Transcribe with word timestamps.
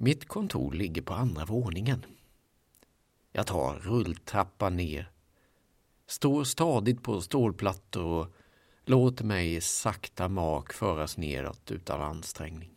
Mitt 0.00 0.28
kontor 0.28 0.72
ligger 0.72 1.02
på 1.02 1.14
andra 1.14 1.44
våningen. 1.44 2.04
Jag 3.32 3.46
tar 3.46 3.74
rulltrappan 3.74 4.76
ner, 4.76 5.10
står 6.06 6.44
stadigt 6.44 7.02
på 7.02 7.20
stålplattor 7.20 8.04
och 8.04 8.34
låter 8.84 9.24
mig 9.24 9.54
i 9.54 9.60
sakta 9.60 10.28
mak 10.28 10.72
föras 10.72 11.16
neråt 11.16 11.70
utan 11.70 12.00
ansträngning. 12.00 12.70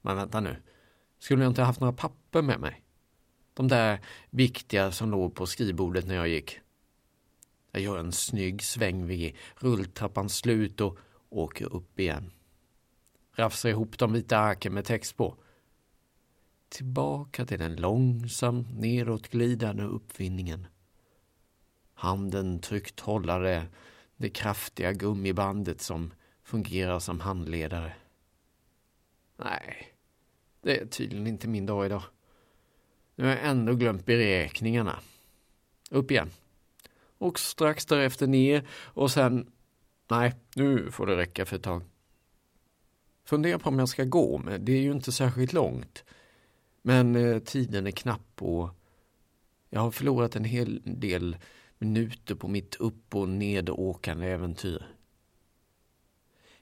Men 0.00 0.16
vänta 0.16 0.40
nu, 0.40 0.56
skulle 1.18 1.42
jag 1.42 1.50
inte 1.50 1.62
haft 1.62 1.80
några 1.80 1.92
papper 1.92 2.42
med 2.42 2.60
mig? 2.60 2.82
De 3.54 3.68
där 3.68 4.00
viktiga 4.30 4.92
som 4.92 5.10
låg 5.10 5.34
på 5.34 5.46
skrivbordet 5.46 6.06
när 6.06 6.14
jag 6.14 6.28
gick. 6.28 6.60
Jag 7.72 7.82
gör 7.82 7.98
en 7.98 8.12
snygg 8.12 8.62
sväng 8.62 9.06
vid 9.06 9.36
rulltrappans 9.56 10.36
slut 10.36 10.80
och 10.80 10.98
åker 11.28 11.74
upp 11.74 12.00
igen. 12.00 12.32
Rafsar 13.36 13.68
ihop 13.68 13.98
de 13.98 14.12
vita 14.12 14.38
arken 14.38 14.74
med 14.74 14.84
text 14.84 15.16
på. 15.16 15.36
Tillbaka 16.68 17.46
till 17.46 17.58
den 17.58 17.76
långsamt 17.76 18.78
nedåtglidande 18.78 19.82
uppfinningen. 19.82 20.66
Handen 21.94 22.60
tryckt 22.60 23.00
hållare, 23.00 23.66
det 24.16 24.30
kraftiga 24.30 24.92
gummibandet 24.92 25.80
som 25.80 26.14
fungerar 26.42 26.98
som 26.98 27.20
handledare. 27.20 27.92
Nej, 29.36 29.94
det 30.60 30.80
är 30.80 30.86
tydligen 30.86 31.26
inte 31.26 31.48
min 31.48 31.66
dag 31.66 31.86
idag. 31.86 32.02
Nu 33.14 33.24
har 33.24 33.30
jag 33.30 33.44
ändå 33.44 33.74
glömt 33.74 34.06
beräkningarna. 34.06 34.98
Upp 35.90 36.10
igen. 36.10 36.30
Och 37.18 37.38
strax 37.38 37.86
därefter 37.86 38.26
ner 38.26 38.68
och 38.72 39.10
sen... 39.10 39.50
Nej, 40.08 40.34
nu 40.54 40.90
får 40.90 41.06
det 41.06 41.16
räcka 41.16 41.46
för 41.46 41.56
ett 41.56 41.62
tag. 41.62 41.82
Funderar 43.24 43.58
på 43.58 43.68
om 43.68 43.78
jag 43.78 43.88
ska 43.88 44.04
gå, 44.04 44.38
men 44.38 44.64
det 44.64 44.72
är 44.72 44.80
ju 44.80 44.92
inte 44.92 45.12
särskilt 45.12 45.52
långt. 45.52 46.04
Men 46.82 47.16
eh, 47.16 47.38
tiden 47.38 47.86
är 47.86 47.90
knapp 47.90 48.42
och 48.42 48.70
jag 49.70 49.80
har 49.80 49.90
förlorat 49.90 50.36
en 50.36 50.44
hel 50.44 50.82
del 50.84 51.36
minuter 51.78 52.34
på 52.34 52.48
mitt 52.48 52.74
upp 52.74 53.14
och 53.14 53.28
nedåkande 53.28 54.26
äventyr. 54.26 54.86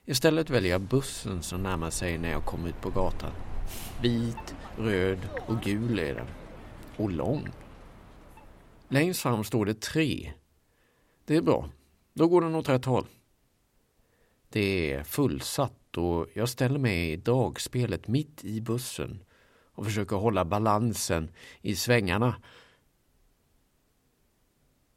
Istället 0.05 0.49
väljer 0.49 0.71
jag 0.71 0.81
bussen 0.81 1.43
som 1.43 1.63
närmar 1.63 1.89
sig 1.89 2.17
när 2.17 2.31
jag 2.31 2.45
kommer 2.45 2.69
ut 2.69 2.81
på 2.81 2.89
gatan. 2.89 3.31
Vit, 4.01 4.55
röd 4.77 5.19
och 5.47 5.61
gul 5.61 5.99
är 5.99 6.15
den. 6.15 6.27
Och 6.97 7.11
lång. 7.11 7.49
Längst 8.87 9.21
fram 9.21 9.43
står 9.43 9.65
det 9.65 9.81
tre. 9.81 10.33
Det 11.25 11.35
är 11.35 11.41
bra. 11.41 11.69
Då 12.13 12.27
går 12.27 12.41
den 12.41 12.55
åt 12.55 12.69
rätt 12.69 12.85
håll. 12.85 13.07
Det 14.49 14.91
är 14.91 15.03
fullsatt 15.03 15.82
och 15.97 16.27
jag 16.33 16.49
ställer 16.49 16.79
mig 16.79 17.11
i 17.11 17.15
dagspelet 17.15 18.07
mitt 18.07 18.45
i 18.45 18.61
bussen 18.61 19.23
och 19.73 19.85
försöker 19.85 20.15
hålla 20.15 20.45
balansen 20.45 21.31
i 21.61 21.75
svängarna. 21.75 22.35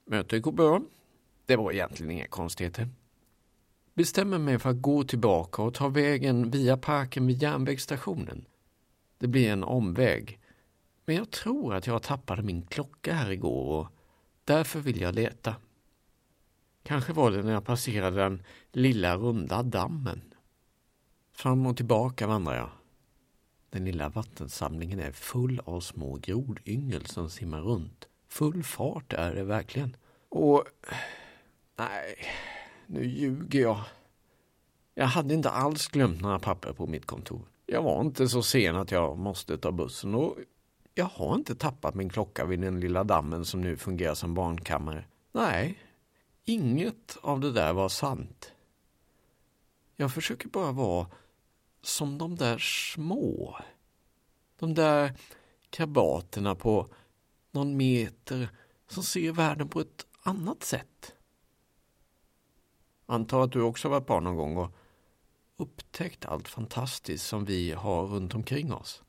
Mötet 0.04 0.42
går 0.42 0.52
bra. 0.52 0.82
Det 1.46 1.56
var 1.56 1.72
egentligen 1.72 2.10
inga 2.10 2.26
konstigheter. 2.26 2.88
Bestämmer 3.94 4.38
mig 4.38 4.58
för 4.58 4.70
att 4.70 4.82
gå 4.82 5.04
tillbaka 5.04 5.62
och 5.62 5.74
ta 5.74 5.88
vägen 5.88 6.50
via 6.50 6.76
parken 6.76 7.26
vid 7.26 7.42
järnvägsstationen. 7.42 8.44
Det 9.18 9.26
blir 9.26 9.52
en 9.52 9.64
omväg. 9.64 10.40
Men 11.04 11.16
jag 11.16 11.30
tror 11.30 11.74
att 11.74 11.86
jag 11.86 12.02
tappade 12.02 12.42
min 12.42 12.62
klocka 12.62 13.14
här 13.14 13.30
igår 13.30 13.80
och 13.80 13.88
därför 14.44 14.80
vill 14.80 15.00
jag 15.00 15.14
leta. 15.14 15.54
Kanske 16.82 17.12
var 17.12 17.30
det 17.30 17.42
när 17.42 17.52
jag 17.52 17.64
passerade 17.64 18.16
den 18.16 18.42
lilla 18.72 19.16
runda 19.16 19.62
dammen. 19.62 20.34
Fram 21.36 21.66
och 21.66 21.76
tillbaka 21.76 22.26
vandrar 22.26 22.56
jag. 22.56 22.68
Den 23.70 23.84
lilla 23.84 24.08
vattensamlingen 24.08 25.00
är 25.00 25.12
full 25.12 25.60
av 25.64 25.80
små 25.80 26.18
grodyngel 26.22 27.06
som 27.06 27.30
simmar 27.30 27.60
runt. 27.60 28.08
Full 28.28 28.62
fart 28.62 29.12
är 29.12 29.34
det 29.34 29.44
verkligen. 29.44 29.96
Och... 30.28 30.64
Nej, 31.76 32.16
nu 32.86 33.04
ljuger 33.04 33.60
jag. 33.60 33.80
Jag 34.94 35.06
hade 35.06 35.34
inte 35.34 35.50
alls 35.50 35.88
glömt 35.88 36.20
några 36.20 36.38
papper 36.38 36.72
på 36.72 36.86
mitt 36.86 37.06
kontor. 37.06 37.42
Jag 37.66 37.82
var 37.82 38.00
inte 38.00 38.28
så 38.28 38.42
sen 38.42 38.76
att 38.76 38.90
jag 38.90 39.18
måste 39.18 39.58
ta 39.58 39.72
bussen 39.72 40.14
och 40.14 40.36
jag 40.94 41.04
har 41.04 41.34
inte 41.34 41.54
tappat 41.54 41.94
min 41.94 42.08
klocka 42.08 42.44
vid 42.44 42.60
den 42.60 42.80
lilla 42.80 43.04
dammen 43.04 43.44
som 43.44 43.60
nu 43.60 43.76
fungerar 43.76 44.14
som 44.14 44.34
barnkammare. 44.34 45.04
Nej, 45.32 45.78
inget 46.44 47.16
av 47.20 47.40
det 47.40 47.52
där 47.52 47.72
var 47.72 47.88
sant. 47.88 48.52
Jag 49.96 50.12
försöker 50.12 50.48
bara 50.48 50.72
vara 50.72 51.06
som 51.82 52.18
de 52.18 52.36
där 52.36 52.58
små. 52.58 53.56
De 54.58 54.74
där 54.74 55.12
krabaterna 55.70 56.54
på 56.54 56.88
någon 57.50 57.76
meter 57.76 58.48
som 58.88 59.02
ser 59.02 59.32
världen 59.32 59.68
på 59.68 59.80
ett 59.80 60.06
annat 60.22 60.62
sätt. 60.62 61.14
Antar 63.06 63.44
att 63.44 63.52
du 63.52 63.62
också 63.62 63.88
varit 63.88 64.06
barn 64.06 64.24
någon 64.24 64.36
gång 64.36 64.56
och 64.56 64.70
upptäckt 65.56 66.24
allt 66.24 66.48
fantastiskt 66.48 67.26
som 67.26 67.44
vi 67.44 67.72
har 67.72 68.06
runt 68.06 68.34
omkring 68.34 68.72
oss. 68.72 69.02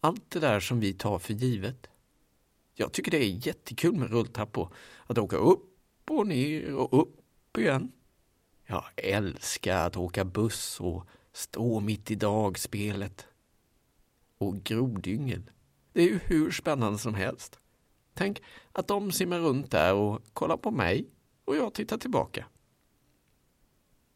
Allt 0.00 0.30
det 0.30 0.40
där 0.40 0.60
som 0.60 0.80
vi 0.80 0.92
tar 0.92 1.18
för 1.18 1.34
givet. 1.34 1.86
Jag 2.74 2.92
tycker 2.92 3.10
det 3.10 3.24
är 3.24 3.46
jättekul 3.46 3.96
med 3.96 4.10
rulltrappor. 4.10 4.74
Att 5.06 5.18
åka 5.18 5.36
upp 5.36 6.10
och 6.10 6.26
ner 6.26 6.74
och 6.74 7.02
upp 7.02 7.58
igen. 7.58 7.92
Jag 8.66 8.84
älskar 8.96 9.86
att 9.86 9.96
åka 9.96 10.24
buss 10.24 10.80
och 10.80 11.06
stå 11.38 11.80
mitt 11.80 12.10
i 12.10 12.14
dagspelet. 12.14 13.26
Och 14.38 14.64
grodyngel. 14.64 15.50
Det 15.92 16.02
är 16.02 16.06
ju 16.06 16.18
hur 16.24 16.50
spännande 16.50 16.98
som 16.98 17.14
helst. 17.14 17.58
Tänk 18.14 18.42
att 18.72 18.88
de 18.88 19.12
simmar 19.12 19.38
runt 19.38 19.70
där 19.70 19.94
och 19.94 20.22
kollar 20.32 20.56
på 20.56 20.70
mig 20.70 21.06
och 21.44 21.56
jag 21.56 21.74
tittar 21.74 21.98
tillbaka. 21.98 22.46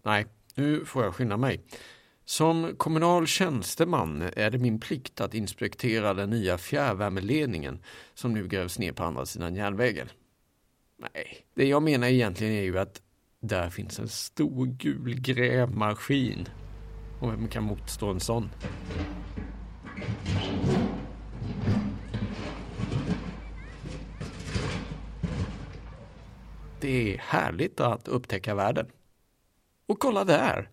Nej, 0.03 0.27
nu 0.55 0.85
får 0.85 1.05
jag 1.05 1.15
skynda 1.15 1.37
mig. 1.37 1.61
Som 2.25 2.77
kommunal 2.77 3.27
tjänsteman 3.27 4.23
är 4.37 4.51
det 4.51 4.59
min 4.59 4.81
plikt 4.81 5.21
att 5.21 5.35
inspektera 5.35 6.15
den 6.15 6.31
nya 6.31 6.59
fjärrvärmeledningen 6.59 7.83
som 8.15 8.33
nu 8.33 8.49
grävs 8.49 8.79
ner 8.79 8.93
på 8.93 9.05
andra 9.05 9.27
sidan 9.27 9.55
järnvägen. 9.55 10.09
Nej, 10.97 11.47
det 11.55 11.67
jag 11.67 11.83
menar 11.83 12.07
egentligen 12.07 12.53
är 12.53 12.63
ju 12.63 12.79
att 12.79 13.03
där 13.41 13.71
finns 13.71 13.99
en 13.99 14.09
stor 14.09 14.67
gul 14.67 15.21
grävmaskin. 15.21 16.49
Och 17.23 17.33
vem 17.33 17.49
kan 17.49 17.65
motstå 17.65 18.11
en 18.11 18.21
sån? 18.21 18.51
Det 26.81 27.15
är 27.15 27.19
härligt 27.19 27.81
att 27.81 28.09
upptäcka 28.09 28.55
världen. 28.55 28.87
Och 29.87 29.99
kolla 29.99 30.25
där! 30.25 30.71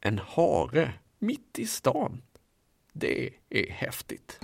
En 0.00 0.18
hare 0.18 0.92
mitt 1.18 1.58
i 1.58 1.66
stan. 1.66 2.22
Det 2.92 3.30
är 3.50 3.70
häftigt. 3.70 4.40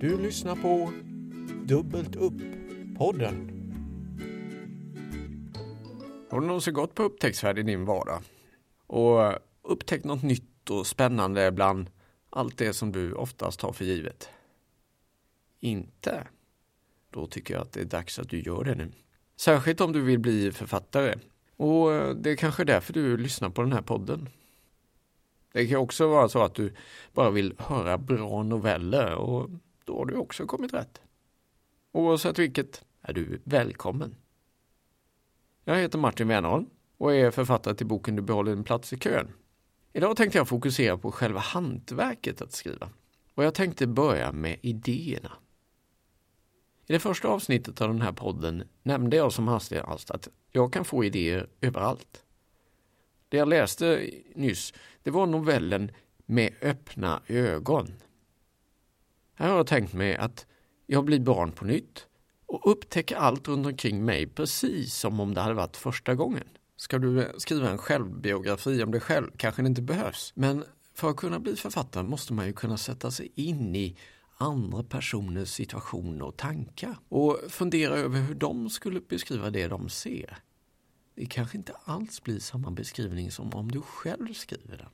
Du 0.00 0.18
lyssnar 0.18 0.56
på 0.56 0.92
Dubbelt 1.64 2.16
upp-podden. 2.16 3.50
Har 6.30 6.40
du 6.40 6.46
någonsin 6.46 6.74
gått 6.74 6.94
på 6.94 7.02
upptäcktsfärd 7.02 7.58
i 7.58 7.62
din 7.62 7.84
vardag? 7.84 8.22
Och 8.94 9.38
upptäckt 9.62 10.04
något 10.04 10.22
nytt 10.22 10.70
och 10.70 10.86
spännande 10.86 11.52
bland 11.52 11.90
allt 12.30 12.58
det 12.58 12.72
som 12.72 12.92
du 12.92 13.12
oftast 13.12 13.60
tar 13.60 13.72
för 13.72 13.84
givet? 13.84 14.28
Inte? 15.60 16.26
Då 17.10 17.26
tycker 17.26 17.54
jag 17.54 17.62
att 17.62 17.72
det 17.72 17.80
är 17.80 17.84
dags 17.84 18.18
att 18.18 18.28
du 18.28 18.40
gör 18.40 18.64
det 18.64 18.74
nu. 18.74 18.92
Särskilt 19.36 19.80
om 19.80 19.92
du 19.92 20.00
vill 20.00 20.18
bli 20.18 20.52
författare. 20.52 21.14
Och 21.56 21.92
eh, 21.92 22.14
det 22.14 22.30
är 22.30 22.36
kanske 22.36 22.64
därför 22.64 22.92
du 22.92 23.16
lyssnar 23.16 23.50
på 23.50 23.62
den 23.62 23.72
här 23.72 23.82
podden. 23.82 24.28
Det 25.52 25.66
kan 25.66 25.78
också 25.78 26.08
vara 26.08 26.28
så 26.28 26.42
att 26.42 26.54
du 26.54 26.74
bara 27.12 27.30
vill 27.30 27.54
höra 27.58 27.98
bra 27.98 28.42
noveller 28.42 29.14
och 29.14 29.50
då 29.84 29.98
har 29.98 30.06
du 30.06 30.14
också 30.14 30.46
kommit 30.46 30.74
rätt. 30.74 31.00
Oavsett 31.92 32.38
vilket 32.38 32.84
är 33.02 33.12
du 33.12 33.40
välkommen. 33.44 34.16
Jag 35.64 35.76
heter 35.76 35.98
Martin 35.98 36.28
Wernholm 36.28 36.66
och 37.04 37.14
är 37.14 37.30
författare 37.30 37.74
till 37.74 37.86
boken 37.86 38.16
Du 38.16 38.22
behåller 38.22 38.54
din 38.54 38.64
plats 38.64 38.92
i 38.92 38.98
kön. 38.98 39.32
Idag 39.92 40.16
tänkte 40.16 40.38
jag 40.38 40.48
fokusera 40.48 40.98
på 40.98 41.12
själva 41.12 41.40
hantverket 41.40 42.42
att 42.42 42.52
skriva. 42.52 42.90
Och 43.34 43.44
jag 43.44 43.54
tänkte 43.54 43.86
börja 43.86 44.32
med 44.32 44.58
idéerna. 44.62 45.32
I 46.86 46.92
det 46.92 46.98
första 46.98 47.28
avsnittet 47.28 47.80
av 47.80 47.88
den 47.88 48.00
här 48.00 48.12
podden 48.12 48.68
nämnde 48.82 49.16
jag 49.16 49.32
som 49.32 49.48
hastigast 49.48 50.10
att 50.10 50.28
jag 50.52 50.72
kan 50.72 50.84
få 50.84 51.04
idéer 51.04 51.48
överallt. 51.60 52.24
Det 53.28 53.36
jag 53.36 53.48
läste 53.48 54.10
nyss, 54.34 54.74
det 55.02 55.10
var 55.10 55.26
novellen 55.26 55.92
Med 56.26 56.54
öppna 56.62 57.22
ögon. 57.26 57.92
Här 59.34 59.48
har 59.48 59.56
jag 59.56 59.66
tänkt 59.66 59.92
mig 59.92 60.16
att 60.16 60.46
jag 60.86 61.04
blir 61.04 61.20
barn 61.20 61.52
på 61.52 61.64
nytt 61.64 62.06
och 62.46 62.70
upptäcker 62.70 63.16
allt 63.16 63.48
runt 63.48 63.66
omkring 63.66 64.04
mig 64.04 64.26
precis 64.26 64.94
som 64.94 65.20
om 65.20 65.34
det 65.34 65.40
hade 65.40 65.54
varit 65.54 65.76
första 65.76 66.14
gången. 66.14 66.48
Ska 66.76 66.98
du 66.98 67.32
skriva 67.38 67.70
en 67.70 67.78
självbiografi 67.78 68.82
om 68.82 68.90
dig 68.90 69.00
själv 69.00 69.30
kanske 69.36 69.62
det 69.62 69.68
inte 69.68 69.82
behövs, 69.82 70.32
men 70.36 70.64
för 70.94 71.10
att 71.10 71.16
kunna 71.16 71.40
bli 71.40 71.56
författare 71.56 72.02
måste 72.02 72.32
man 72.32 72.46
ju 72.46 72.52
kunna 72.52 72.76
sätta 72.76 73.10
sig 73.10 73.32
in 73.34 73.76
i 73.76 73.96
andra 74.36 74.82
personers 74.82 75.48
situation 75.48 76.22
och 76.22 76.36
tankar 76.36 76.96
och 77.08 77.38
fundera 77.48 77.94
över 77.94 78.20
hur 78.20 78.34
de 78.34 78.70
skulle 78.70 79.00
beskriva 79.00 79.50
det 79.50 79.68
de 79.68 79.88
ser. 79.88 80.38
Det 81.14 81.26
kanske 81.26 81.58
inte 81.58 81.72
alls 81.84 82.22
blir 82.22 82.38
samma 82.38 82.70
beskrivning 82.70 83.30
som 83.30 83.54
om 83.54 83.70
du 83.70 83.80
själv 83.80 84.32
skriver 84.32 84.76
den. 84.76 84.88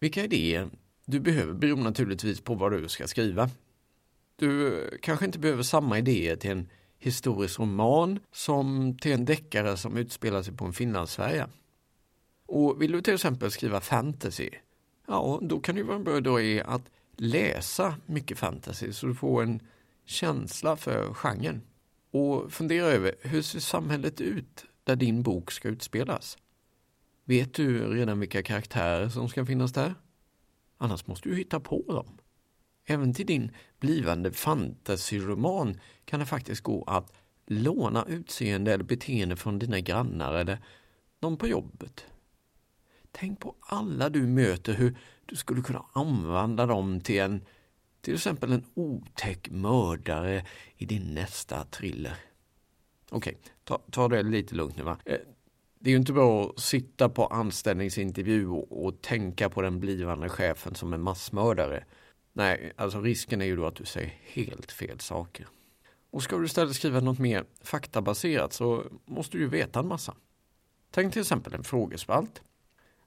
Vilka 0.00 0.24
idéer 0.24 0.70
du 1.04 1.20
behöver 1.20 1.52
beror 1.52 1.76
naturligtvis 1.76 2.40
på 2.40 2.54
vad 2.54 2.72
du 2.72 2.88
ska 2.88 3.06
skriva. 3.06 3.50
Du 4.36 4.98
kanske 5.02 5.24
inte 5.24 5.38
behöver 5.38 5.62
samma 5.62 5.98
idéer 5.98 6.36
till 6.36 6.50
en 6.50 6.68
historisk 7.02 7.60
roman 7.60 8.18
som 8.32 8.96
till 9.00 9.12
en 9.12 9.24
deckare 9.24 9.76
som 9.76 9.96
utspelar 9.96 10.42
sig 10.42 10.54
på 10.54 10.64
en 10.64 10.72
Finlandsfärja. 10.72 11.48
Och 12.46 12.82
vill 12.82 12.92
du 12.92 13.02
till 13.02 13.14
exempel 13.14 13.50
skriva 13.50 13.80
fantasy, 13.80 14.50
ja 15.06 15.38
då 15.42 15.60
kan 15.60 15.74
det 15.74 15.82
vara 15.82 15.96
en 15.96 16.04
bra 16.04 16.40
idé 16.40 16.62
att 16.66 16.82
läsa 17.16 17.94
mycket 18.06 18.38
fantasy 18.38 18.92
så 18.92 19.06
du 19.06 19.14
får 19.14 19.42
en 19.42 19.60
känsla 20.04 20.76
för 20.76 21.14
genren. 21.14 21.62
Och 22.10 22.52
fundera 22.52 22.86
över 22.86 23.14
hur 23.20 23.42
ser 23.42 23.60
samhället 23.60 24.20
ut 24.20 24.64
där 24.84 24.96
din 24.96 25.22
bok 25.22 25.50
ska 25.50 25.68
utspelas? 25.68 26.38
Vet 27.24 27.54
du 27.54 27.94
redan 27.94 28.20
vilka 28.20 28.42
karaktärer 28.42 29.08
som 29.08 29.28
ska 29.28 29.46
finnas 29.46 29.72
där? 29.72 29.94
Annars 30.78 31.06
måste 31.06 31.28
du 31.28 31.36
hitta 31.36 31.60
på 31.60 31.82
dem. 31.86 32.18
Även 32.84 33.14
till 33.14 33.26
din 33.26 33.50
blivande 33.80 34.32
fantasyroman 34.32 35.80
kan 36.04 36.20
det 36.20 36.26
faktiskt 36.26 36.62
gå 36.62 36.84
att 36.86 37.12
låna 37.46 38.04
utseende 38.08 38.72
eller 38.72 38.84
beteende 38.84 39.36
från 39.36 39.58
dina 39.58 39.80
grannar 39.80 40.34
eller 40.34 40.58
någon 41.20 41.36
på 41.36 41.46
jobbet. 41.46 42.06
Tänk 43.10 43.40
på 43.40 43.54
alla 43.60 44.08
du 44.08 44.26
möter, 44.26 44.74
hur 44.74 44.98
du 45.26 45.36
skulle 45.36 45.62
kunna 45.62 45.84
använda 45.92 46.66
dem 46.66 47.00
till 47.00 47.20
en 47.20 47.44
till 48.00 48.14
exempel 48.14 48.52
en 48.52 48.64
otäck 48.74 49.50
mördare 49.50 50.46
i 50.76 50.86
din 50.86 51.14
nästa 51.14 51.64
thriller. 51.64 52.16
Okej, 53.10 53.36
okay, 53.38 53.52
ta, 53.64 53.80
ta 53.90 54.08
det 54.08 54.22
lite 54.22 54.54
lugnt 54.54 54.76
nu 54.76 54.82
va. 54.82 54.98
Eh, 55.04 55.18
det 55.78 55.90
är 55.90 55.92
ju 55.92 55.98
inte 55.98 56.12
bra 56.12 56.44
att 56.44 56.60
sitta 56.60 57.08
på 57.08 57.26
anställningsintervju 57.26 58.48
och, 58.48 58.86
och 58.86 59.02
tänka 59.02 59.50
på 59.50 59.62
den 59.62 59.80
blivande 59.80 60.28
chefen 60.28 60.74
som 60.74 60.92
en 60.92 61.02
massmördare. 61.02 61.84
Nej, 62.32 62.72
alltså 62.76 63.00
risken 63.00 63.40
är 63.40 63.44
ju 63.44 63.56
då 63.56 63.66
att 63.66 63.76
du 63.76 63.84
säger 63.84 64.14
helt 64.22 64.72
fel 64.72 65.00
saker. 65.00 65.46
Och 66.10 66.22
ska 66.22 66.38
du 66.38 66.44
istället 66.44 66.74
skriva 66.76 67.00
något 67.00 67.18
mer 67.18 67.44
faktabaserat 67.60 68.52
så 68.52 68.84
måste 69.04 69.36
du 69.36 69.42
ju 69.42 69.48
veta 69.48 69.80
en 69.80 69.88
massa. 69.88 70.14
Tänk 70.90 71.12
till 71.12 71.22
exempel 71.22 71.54
en 71.54 71.64
frågespalt. 71.64 72.42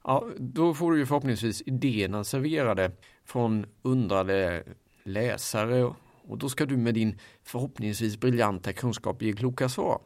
Ja, 0.04 0.30
då 0.38 0.74
får 0.74 0.92
du 0.92 0.98
ju 0.98 1.06
förhoppningsvis 1.06 1.62
idéerna 1.66 2.24
serverade 2.24 2.92
från 3.24 3.66
undrade 3.82 4.64
läsare 5.04 5.94
och 6.28 6.38
då 6.38 6.50
ska 6.50 6.66
du 6.66 6.78
med 6.78 6.94
din 6.94 7.20
förhoppningsvis 7.44 8.18
briljanta 8.18 8.74
kunskap 8.74 9.22
ge 9.22 9.34
kloka 9.34 9.70
svar. 9.70 10.02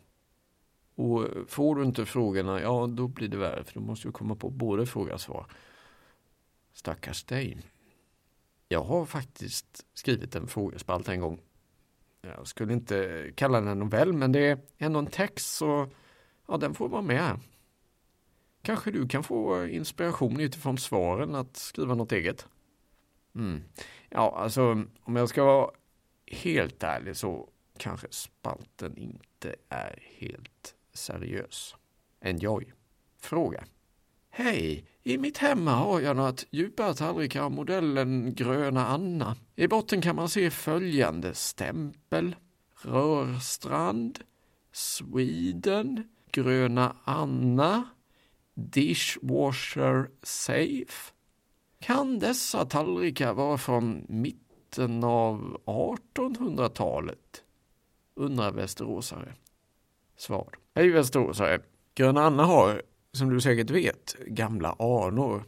Och 0.96 1.28
får 1.48 1.76
du 1.76 1.84
inte 1.84 2.06
frågorna, 2.06 2.62
ja 2.62 2.88
då 2.88 3.08
blir 3.08 3.28
det 3.28 3.38
värre 3.38 3.64
för 3.64 3.74
då 3.74 3.80
måste 3.80 4.08
du 4.08 4.12
komma 4.12 4.36
på 4.36 4.50
både 4.50 4.86
fråga 4.86 5.14
och 5.14 5.22
svar. 5.22 5.46
Stackars 6.74 7.24
dig. 7.24 7.58
Jag 8.72 8.84
har 8.84 9.06
faktiskt 9.06 9.86
skrivit 9.94 10.36
en 10.36 10.48
frågespalt 10.48 11.10
en 11.10 11.20
gång. 11.20 11.42
Jag 12.22 12.48
skulle 12.48 12.74
inte 12.74 13.30
kalla 13.36 13.60
den 13.60 13.68
en 13.68 13.80
novell, 13.80 14.14
men 14.14 14.32
det 14.32 14.40
är 14.40 14.60
ändå 14.78 15.00
en 15.00 15.08
text 15.08 15.56
så 15.56 15.90
ja, 16.48 16.58
den 16.58 16.74
får 16.74 16.90
vara 16.90 17.02
med. 17.02 17.40
Kanske 18.62 18.92
du 18.92 19.08
kan 19.08 19.24
få 19.24 19.66
inspiration 19.66 20.40
utifrån 20.40 20.78
svaren 20.78 21.36
att 21.36 21.58
skriva 21.58 21.96
något 21.96 22.12
eget. 22.12 22.48
Mm. 23.36 23.64
Ja, 24.10 24.36
alltså 24.38 24.84
om 25.02 25.16
jag 25.16 25.30
ska 25.30 25.44
vara 25.44 25.72
helt 26.28 26.84
ärlig 26.84 27.18
så 27.18 27.50
kanske 27.78 28.08
spalten 28.12 28.98
inte 28.98 29.56
är 29.70 30.04
helt 30.18 30.76
seriös. 30.94 31.76
Enjoy. 32.22 32.74
Fråga. 33.18 33.64
Hej! 34.30 34.86
I 35.04 35.18
mitt 35.18 35.38
hemma 35.38 35.72
har 35.72 36.02
jag 36.02 36.18
några 36.18 36.34
djupa 36.52 36.94
tallrikar 36.94 37.42
av 37.42 37.52
modellen 37.52 38.36
Gröna 38.36 38.88
Anna. 38.88 39.36
I 39.56 39.68
botten 39.68 40.02
kan 40.02 40.16
man 40.16 40.30
se 40.30 40.50
följande 40.50 41.34
stämpel. 41.34 42.36
Rörstrand. 42.82 44.20
Sweden. 44.72 46.04
Gröna 46.32 46.96
Anna. 47.04 47.84
Dishwasher 48.54 50.10
Safe. 50.24 51.14
Kan 51.80 52.20
dessa 52.20 52.66
tallrikar 52.66 53.34
vara 53.34 53.58
från 53.58 54.06
mitten 54.10 55.04
av 55.04 55.62
1800-talet? 55.66 57.44
Undrar 58.16 58.52
västeråsare. 58.52 59.34
Svar. 60.18 60.50
Hej 60.76 60.90
västeråsare. 60.90 61.60
Gröna 61.96 62.22
Anna 62.22 62.44
har 62.44 62.82
som 63.14 63.30
du 63.30 63.42
säkert 63.42 63.70
vet, 63.70 64.16
gamla 64.28 64.76
anor. 64.80 65.44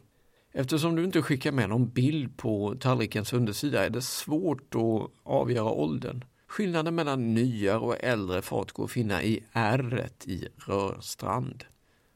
Eftersom 0.52 0.96
du 0.96 1.04
inte 1.04 1.22
skickar 1.22 1.52
med 1.52 1.68
någon 1.68 1.88
bild 1.88 2.36
på 2.36 2.74
tallrikens 2.80 3.32
undersida 3.32 3.86
är 3.86 3.90
det 3.90 4.02
svårt 4.02 4.74
att 4.74 5.10
avgöra 5.22 5.70
åldern. 5.70 6.24
Skillnaden 6.46 6.94
mellan 6.94 7.34
nyare 7.34 7.78
och 7.78 8.04
äldre 8.04 8.42
fat 8.42 8.72
går 8.72 8.84
att 8.84 8.90
finna 8.90 9.22
i 9.22 9.44
r 9.52 10.08
i 10.24 10.48
rörstrand. 10.56 11.64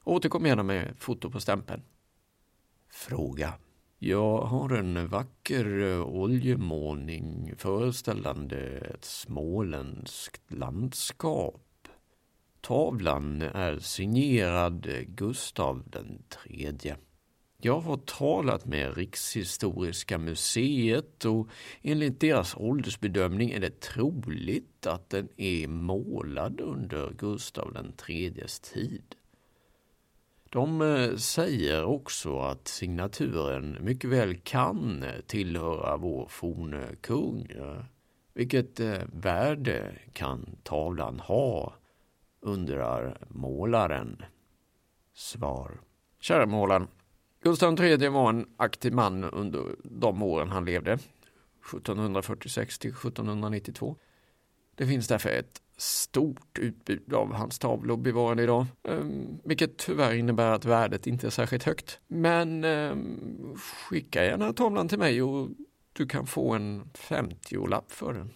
Återkom 0.05 0.47
gärna 0.47 0.63
med 0.63 0.95
foto 0.99 1.31
på 1.31 1.41
stämpeln. 1.41 1.83
Fråga. 2.91 3.55
Jag 3.99 4.41
har 4.41 4.71
en 4.71 5.09
vacker 5.09 6.01
oljemålning 6.01 7.55
föreställande 7.57 8.57
ett 8.79 9.05
småländskt 9.05 10.53
landskap. 10.53 11.66
Tavlan 12.67 13.43
är 13.43 13.79
signerad 13.79 14.87
Gustav 15.07 15.83
den 15.87 16.23
tredje. 16.29 16.97
Jag 17.61 17.81
har 17.81 17.97
talat 17.97 18.67
med 18.67 18.97
Rikshistoriska 18.97 20.19
museet 20.19 21.25
och 21.25 21.49
enligt 21.83 22.21
deras 22.21 22.57
åldersbedömning 22.57 23.51
är 23.51 23.61
det 23.61 23.81
troligt 23.81 24.87
att 24.87 25.11
den 25.11 25.29
är 25.37 25.69
målad 25.69 26.61
under 26.61 27.11
Gustav 27.11 27.73
den 27.73 27.93
tid. 28.61 29.15
De 30.51 30.83
eh, 30.83 31.17
säger 31.17 31.85
också 31.85 32.39
att 32.39 32.69
signaturen 32.69 33.79
mycket 33.81 34.11
väl 34.11 34.37
kan 34.37 35.05
tillhöra 35.27 35.97
vår 35.97 36.27
forne 36.29 36.87
kung. 37.01 37.47
Eh, 37.51 37.85
vilket 38.35 38.81
eh, 38.81 39.03
värde 39.13 39.99
kan 40.13 40.57
tavlan 40.63 41.21
ha 41.21 41.75
undrar 42.47 43.19
målaren. 43.29 44.25
Svar. 45.15 45.81
Kära 46.21 46.47
målaren. 46.47 46.89
Gustav 47.43 47.81
III 47.81 48.09
var 48.09 48.29
en 48.29 48.47
aktiv 48.57 48.93
man 48.93 49.25
under 49.25 49.77
de 49.83 50.23
åren 50.23 50.49
han 50.49 50.65
levde. 50.65 50.93
1746 50.93 52.79
till 52.79 52.91
1792. 52.91 53.97
Det 54.75 54.87
finns 54.87 55.09
därför 55.09 55.31
ett 55.31 55.63
stort 55.77 56.59
utbud 56.59 57.15
av 57.15 57.33
hans 57.33 57.59
tavlor 57.59 57.97
bevarade 57.97 58.43
idag, 58.43 58.67
ehm, 58.83 59.39
vilket 59.45 59.77
tyvärr 59.77 60.15
innebär 60.15 60.51
att 60.51 60.65
värdet 60.65 61.07
inte 61.07 61.27
är 61.27 61.31
särskilt 61.31 61.65
högt. 61.65 62.01
Men 62.07 62.65
ehm, 62.65 63.57
skicka 63.57 64.25
gärna 64.25 64.53
tavlan 64.53 64.89
till 64.89 64.99
mig 64.99 65.23
och 65.23 65.49
du 65.93 66.07
kan 66.07 66.27
få 66.27 66.53
en 66.53 66.91
50-lapp 66.95 67.93
för 67.93 68.15
den. 68.15 68.31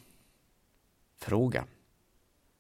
Fråga. 1.19 1.65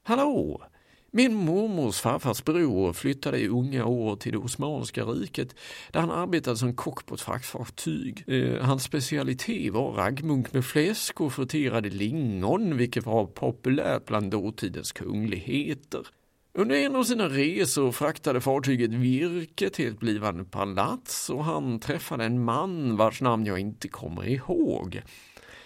Hallå! 0.02 0.62
Min 1.12 1.34
mormors 1.34 2.00
farfars 2.00 2.44
bror 2.44 2.92
flyttade 2.92 3.38
i 3.38 3.48
unga 3.48 3.84
år 3.84 4.16
till 4.16 4.32
det 4.32 4.38
Osmanska 4.38 5.04
riket 5.04 5.54
där 5.92 6.00
han 6.00 6.10
arbetade 6.10 6.56
som 6.56 6.76
kock 6.76 7.06
på 7.06 7.14
ett 7.14 7.20
fraktfartyg. 7.20 8.24
Eh, 8.26 8.64
hans 8.64 8.82
specialitet 8.82 9.72
var 9.72 9.92
raggmunk 9.92 10.52
med 10.52 10.64
fläsk 10.64 11.20
och 11.20 11.32
friterade 11.32 11.90
lingon 11.90 12.76
vilket 12.76 13.06
var 13.06 13.26
populärt 13.26 14.06
bland 14.06 14.30
dåtidens 14.30 14.92
kungligheter. 14.92 16.06
Under 16.54 16.76
en 16.76 16.96
av 16.96 17.04
sina 17.04 17.28
resor 17.28 17.92
fraktade 17.92 18.40
fartyget 18.40 18.90
virke 18.90 19.70
till 19.70 19.88
ett 19.88 20.00
blivande 20.00 20.44
palats 20.44 21.30
och 21.30 21.44
han 21.44 21.80
träffade 21.80 22.24
en 22.24 22.44
man 22.44 22.96
vars 22.96 23.20
namn 23.20 23.46
jag 23.46 23.58
inte 23.58 23.88
kommer 23.88 24.28
ihåg. 24.28 25.02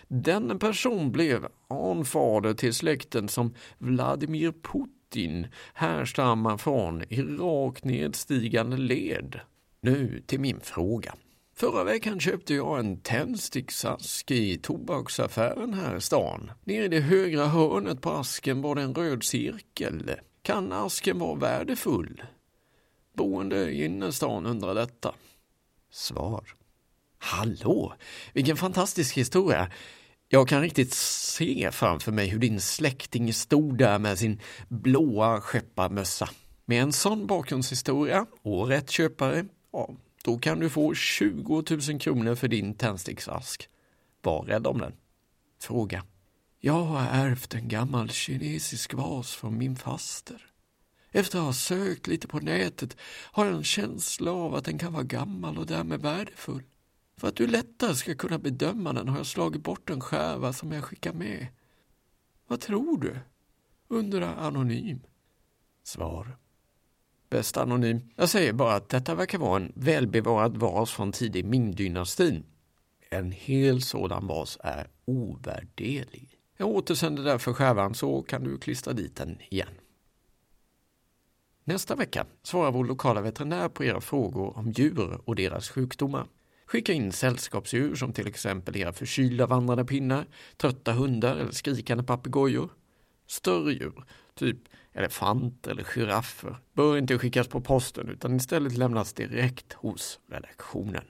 Den 0.09 0.59
person 0.59 1.13
blev 1.13 1.47
anfader 1.69 2.55
till 2.55 2.75
släkten 2.75 3.29
som 3.29 3.55
Vladimir 3.79 4.53
Putin 4.53 5.04
Putin 5.15 5.47
härstammar 5.75 6.57
från 6.57 7.03
i 7.09 7.23
rakt 7.23 7.85
nedstigande 7.85 8.77
led. 8.77 9.41
Nu 9.81 10.23
till 10.27 10.41
min 10.41 10.61
fråga. 10.61 11.15
Förra 11.57 11.85
veckan 11.85 12.21
köpte 12.21 12.55
jag 12.55 12.79
en 12.79 12.97
tändsticksask 12.97 14.31
i 14.31 14.59
tobaksaffären 14.59 15.75
här 15.75 15.97
i 15.97 16.01
stan. 16.01 16.51
Nere 16.65 16.85
i 16.85 16.89
det 16.89 17.01
högra 17.01 17.47
hörnet 17.47 18.01
på 18.01 18.11
asken 18.11 18.63
var 18.63 18.75
det 18.75 18.83
en 18.83 18.95
röd 18.95 19.25
cirkel. 19.25 20.11
Kan 20.43 20.73
asken 20.73 21.19
vara 21.19 21.35
värdefull? 21.35 22.23
Boende 23.17 23.71
i 23.71 23.85
innerstan 23.85 24.47
undrar 24.47 24.75
detta. 24.75 25.15
Svar. 25.91 26.45
Hallå, 27.19 27.95
vilken 28.33 28.57
fantastisk 28.57 29.17
historia. 29.17 29.71
Jag 30.29 30.49
kan 30.49 30.63
riktigt 30.63 30.95
se 30.95 31.71
framför 31.73 32.13
mig 32.13 32.27
hur 32.27 32.39
din 32.39 32.61
släkting 32.61 33.33
stod 33.33 33.79
där 33.79 33.99
med 33.99 34.19
sin 34.19 34.41
blåa 34.69 35.41
skepparmössa. 35.41 36.29
Med 36.65 36.83
en 36.83 36.93
sån 36.93 37.27
bakgrundshistoria 37.27 38.27
och 38.43 38.69
rätt 38.69 38.91
köpare, 38.91 39.45
ja, 39.73 39.91
då 40.25 40.39
kan 40.39 40.61
du 40.61 40.71
få 40.71 40.95
20 40.95 41.65
000 41.89 42.01
kronor 42.01 42.35
för 42.35 42.49
din 42.49 42.75
tändsticksask. 42.75 43.69
Var 44.23 44.43
rädd 44.43 44.67
om 44.67 44.79
den. 44.79 44.93
Fråga. 45.61 46.05
Jag 46.61 46.85
har 46.85 47.07
ärvt 47.11 47.55
en 47.55 47.69
gammal 47.69 48.11
kinesisk 48.11 48.95
vas 48.95 49.35
från 49.35 49.59
min 49.59 49.77
faster. 49.77 50.47
Efter 51.11 51.39
att 51.39 51.45
ha 51.45 51.53
sökt 51.53 52.07
lite 52.07 52.29
på 52.29 52.39
nätet 52.39 52.97
har 53.03 53.45
jag 53.45 53.55
en 53.55 53.65
känsla 53.65 54.33
av 54.33 54.55
att 54.55 54.65
den 54.65 54.79
kan 54.79 54.93
vara 54.93 55.03
gammal 55.03 55.59
och 55.59 55.67
därmed 55.67 56.01
värdefull. 56.01 56.63
För 57.17 57.29
att 57.29 57.37
du 57.37 57.47
lättare 57.47 57.95
ska 57.95 58.15
kunna 58.15 58.39
bedöma 58.39 58.93
den 58.93 59.09
har 59.09 59.17
jag 59.17 59.27
slagit 59.27 59.63
bort 59.63 59.91
en 59.91 60.01
skärva 60.01 60.53
som 60.53 60.73
jag 60.73 60.85
skickar 60.85 61.13
med. 61.13 61.47
Vad 62.47 62.61
tror 62.61 62.99
du? 62.99 63.19
undrar 63.89 64.37
Anonym. 64.37 65.01
Svar. 65.83 66.37
Bäst 67.31 67.57
anonym. 67.57 68.01
Jag 68.17 68.29
säger 68.29 68.53
bara 68.53 68.75
att 68.75 68.89
detta 68.89 69.15
verkar 69.15 69.39
vara 69.39 69.57
en 69.57 69.73
välbevarad 69.75 70.57
vas 70.57 70.91
från 70.91 71.13
tidig 71.13 71.45
Ming-dynastin. 71.45 72.43
En 73.11 73.33
hel 73.33 73.83
sådan 73.83 74.27
vas 74.27 74.59
är 74.61 74.89
ovärderlig. 75.05 76.39
Jag 76.57 76.69
återsänder 76.69 77.23
därför 77.23 77.53
skärvan 77.53 77.95
så 77.95 78.23
kan 78.23 78.45
du 78.45 78.59
klistra 78.59 78.93
dit 78.93 79.17
den 79.17 79.39
igen. 79.51 79.69
Nästa 81.65 81.97
vecka 81.97 82.27
svarar 82.43 82.73
vår 82.73 82.85
lokala 82.85 83.21
veterinär 83.21 83.69
på 83.69 83.85
era 83.85 84.01
frågor 84.01 84.59
om 84.59 84.71
djur 84.71 85.21
och 85.25 85.37
deras 85.37 85.69
sjukdomar. 85.69 86.27
Skicka 86.67 86.93
in 86.93 87.13
sällskapsdjur 87.13 87.95
som 87.95 88.13
till 88.13 88.27
exempel 88.27 88.77
era 88.77 88.93
förkylda 88.93 89.47
vandrande 89.47 89.85
pinnar, 89.85 90.27
trötta 90.57 90.93
hundar 90.93 91.37
eller 91.37 91.53
skrikande 91.53 92.05
papegojor. 92.05 92.71
Större 93.27 93.73
djur, 93.73 94.05
typ 94.35 94.59
elefanter 94.93 95.71
eller 95.71 95.85
giraffer, 95.85 96.57
bör 96.73 96.99
inte 96.99 97.19
skickas 97.19 97.49
på 97.49 97.61
posten 97.61 98.09
utan 98.09 98.37
istället 98.37 98.77
lämnas 98.77 99.13
direkt 99.13 99.73
hos 99.73 100.21
redaktionen. 100.31 101.05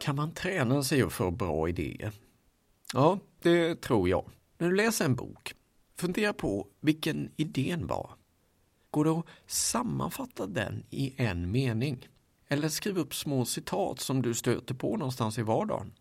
Kan 0.00 0.16
man 0.16 0.32
träna 0.34 0.82
sig 0.82 1.02
att 1.02 1.12
få 1.12 1.30
bra 1.30 1.68
idéer? 1.68 2.12
Ja, 2.92 3.18
det 3.42 3.80
tror 3.80 4.08
jag. 4.08 4.30
När 4.58 4.68
du 4.68 4.76
läser 4.76 5.04
en 5.04 5.14
bok, 5.14 5.54
fundera 5.96 6.32
på 6.32 6.66
vilken 6.80 7.30
idén 7.36 7.86
var. 7.86 8.10
Går 8.90 9.04
det 9.04 9.10
att 9.10 9.26
sammanfatta 9.46 10.46
den 10.46 10.84
i 10.90 11.14
en 11.16 11.50
mening? 11.50 12.08
Eller 12.48 12.68
skriv 12.68 12.98
upp 12.98 13.14
små 13.14 13.44
citat 13.44 14.00
som 14.00 14.22
du 14.22 14.34
stöter 14.34 14.74
på 14.74 14.96
någonstans 14.96 15.38
i 15.38 15.42
vardagen. 15.42 15.92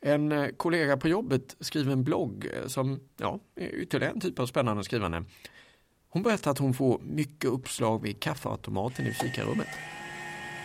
En 0.00 0.32
eh, 0.32 0.48
kollega 0.48 0.96
på 0.96 1.08
jobbet 1.08 1.56
skriver 1.60 1.92
en 1.92 2.04
blogg 2.04 2.46
eh, 2.46 2.66
som 2.66 3.00
ja, 3.16 3.40
är 3.54 3.68
ytterligare 3.68 4.12
en 4.12 4.20
typ 4.20 4.38
av 4.38 4.46
spännande 4.46 4.84
skrivande. 4.84 5.24
Hon 6.08 6.22
berättar 6.22 6.50
att 6.50 6.58
hon 6.58 6.74
får 6.74 7.00
mycket 7.00 7.50
uppslag 7.50 8.02
vid 8.02 8.20
kaffeautomaten 8.20 9.06
i 9.06 9.12
fikarummet. 9.12 9.68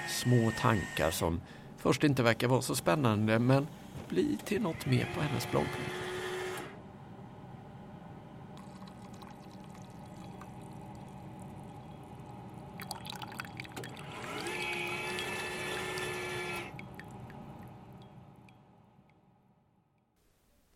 Små 0.10 0.52
tankar 0.60 1.12
som 1.12 1.42
först 1.78 2.04
inte 2.04 2.24
verkar 2.24 2.48
vara 2.48 2.62
så 2.62 2.76
spännande 2.76 3.40
men 3.40 3.68
blir 4.10 4.38
till 4.46 4.62
något 4.62 4.86
mer 4.86 5.10
på 5.16 5.22
hennes 5.22 5.52
blogg. 5.52 5.68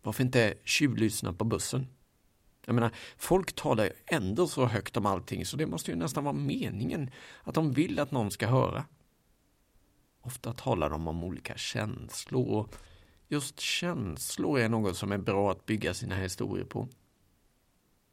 Varför 0.03 0.23
inte 0.23 0.53
tjuvlyssna 0.63 1.33
på 1.33 1.43
bussen? 1.43 1.87
Jag 2.65 2.75
menar, 2.75 2.91
folk 3.17 3.53
talar 3.53 3.83
ju 3.83 3.91
ändå 4.05 4.47
så 4.47 4.65
högt 4.65 4.97
om 4.97 5.05
allting 5.05 5.45
så 5.45 5.57
det 5.57 5.65
måste 5.65 5.91
ju 5.91 5.97
nästan 5.97 6.23
vara 6.23 6.33
meningen 6.33 7.11
att 7.43 7.55
de 7.55 7.71
vill 7.71 7.99
att 7.99 8.11
någon 8.11 8.31
ska 8.31 8.47
höra. 8.47 8.85
Ofta 10.21 10.53
talar 10.53 10.89
de 10.89 11.07
om 11.07 11.23
olika 11.23 11.57
känslor 11.57 12.47
och 12.47 12.75
just 13.27 13.59
känslor 13.59 14.59
är 14.59 14.69
något 14.69 14.97
som 14.97 15.11
är 15.11 15.17
bra 15.17 15.51
att 15.51 15.65
bygga 15.65 15.93
sina 15.93 16.15
historier 16.15 16.65
på. 16.65 16.87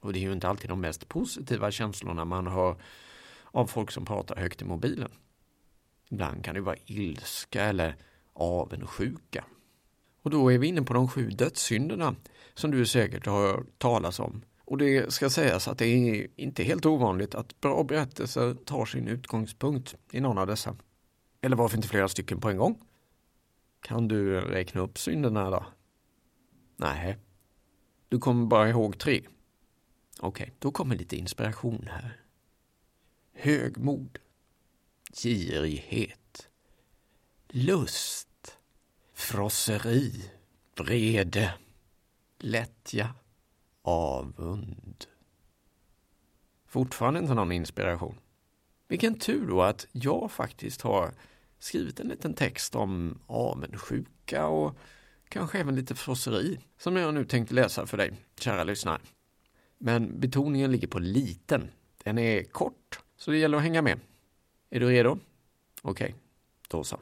Och 0.00 0.12
det 0.12 0.18
är 0.18 0.22
ju 0.22 0.32
inte 0.32 0.48
alltid 0.48 0.70
de 0.70 0.80
mest 0.80 1.08
positiva 1.08 1.70
känslorna 1.70 2.24
man 2.24 2.46
hör 2.46 2.76
av 3.44 3.66
folk 3.66 3.90
som 3.90 4.04
pratar 4.04 4.36
högt 4.36 4.62
i 4.62 4.64
mobilen. 4.64 5.10
Ibland 6.08 6.44
kan 6.44 6.54
det 6.54 6.60
vara 6.60 6.76
ilska 6.86 7.64
eller 7.64 7.96
avundsjuka. 8.32 9.44
Och 10.22 10.30
då 10.30 10.52
är 10.52 10.58
vi 10.58 10.66
inne 10.66 10.82
på 10.82 10.94
de 10.94 11.08
sju 11.08 11.30
dödssynderna 11.30 12.16
som 12.54 12.70
du 12.70 12.86
säkert 12.86 13.26
har 13.26 13.46
hört 13.46 13.78
talas 13.78 14.20
om. 14.20 14.42
Och 14.70 14.78
det 14.78 15.12
ska 15.12 15.30
sägas 15.30 15.68
att 15.68 15.78
det 15.78 15.86
är 15.86 16.28
inte 16.36 16.62
helt 16.62 16.86
ovanligt 16.86 17.34
att 17.34 17.60
bra 17.60 17.84
berättelser 17.84 18.54
tar 18.54 18.84
sin 18.84 19.08
utgångspunkt 19.08 19.94
i 20.10 20.20
någon 20.20 20.38
av 20.38 20.46
dessa. 20.46 20.76
Eller 21.40 21.56
varför 21.56 21.76
inte 21.76 21.88
flera 21.88 22.08
stycken 22.08 22.40
på 22.40 22.50
en 22.50 22.56
gång? 22.56 22.82
Kan 23.80 24.08
du 24.08 24.40
räkna 24.40 24.80
upp 24.80 24.98
synderna 24.98 25.50
då? 25.50 25.66
Nej. 26.76 27.18
Du 28.08 28.18
kommer 28.18 28.46
bara 28.46 28.68
ihåg 28.68 28.98
tre. 28.98 29.20
Okej, 30.20 30.42
okay, 30.44 30.50
då 30.58 30.70
kommer 30.70 30.96
lite 30.96 31.16
inspiration 31.16 31.88
här. 31.90 32.20
Högmod. 33.32 34.18
Girighet. 35.12 36.48
Lust 37.48 38.29
frosseri, 39.20 40.30
vrede, 40.76 41.54
lättja, 42.38 43.14
avund. 43.82 45.04
Fortfarande 46.66 47.20
inte 47.20 47.34
någon 47.34 47.52
inspiration. 47.52 48.18
Vilken 48.88 49.18
tur 49.18 49.46
då 49.46 49.62
att 49.62 49.86
jag 49.92 50.30
faktiskt 50.30 50.82
har 50.82 51.14
skrivit 51.58 52.00
en 52.00 52.08
liten 52.08 52.34
text 52.34 52.74
om 52.74 53.18
avundsjuka 53.26 54.46
och 54.46 54.76
kanske 55.28 55.58
även 55.58 55.76
lite 55.76 55.94
frosseri 55.94 56.60
som 56.78 56.96
jag 56.96 57.14
nu 57.14 57.24
tänkte 57.24 57.54
läsa 57.54 57.86
för 57.86 57.96
dig, 57.96 58.12
kära 58.38 58.64
lyssnare. 58.64 59.00
Men 59.78 60.20
betoningen 60.20 60.72
ligger 60.72 60.88
på 60.88 60.98
liten. 60.98 61.70
Den 62.04 62.18
är 62.18 62.42
kort, 62.42 63.00
så 63.16 63.30
det 63.30 63.38
gäller 63.38 63.56
att 63.56 63.64
hänga 63.64 63.82
med. 63.82 64.00
Är 64.70 64.80
du 64.80 64.88
redo? 64.88 65.18
Okej, 65.82 66.04
okay, 66.04 66.14
då 66.68 66.84
så. 66.84 67.00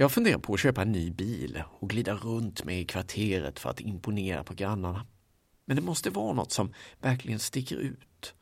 Jag 0.00 0.12
funderar 0.12 0.38
på 0.38 0.54
att 0.54 0.60
köpa 0.60 0.82
en 0.82 0.92
ny 0.92 1.10
bil 1.10 1.62
och 1.80 1.90
glida 1.90 2.14
runt 2.14 2.64
med 2.64 2.80
i 2.80 2.84
kvarteret 2.84 3.58
för 3.58 3.70
att 3.70 3.80
imponera 3.80 4.44
på 4.44 4.54
grannarna. 4.54 5.06
Men 5.64 5.76
det 5.76 5.82
måste 5.82 6.10
vara 6.10 6.32
något 6.32 6.52
som 6.52 6.74
verkligen 7.00 7.38
sticker 7.38 7.76
ut. 7.76 8.34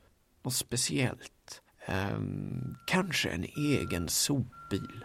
Något 0.43 0.55
speciellt. 0.55 1.63
Um, 1.89 2.77
kanske 2.87 3.29
en 3.29 3.45
egen 3.45 4.09
sopbil. 4.09 5.05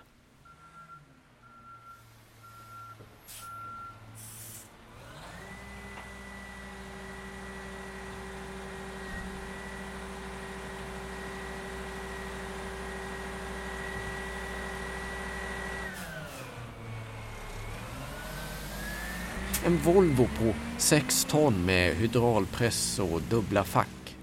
En 19.72 19.78
Volvo 19.78 20.28
på 20.28 20.54
6 20.78 21.26
ton 21.26 21.66
med 21.66 21.96
hydraulpress 21.96 23.00
och 23.00 23.22
dubbla 23.22 23.64
fack. 23.64 24.18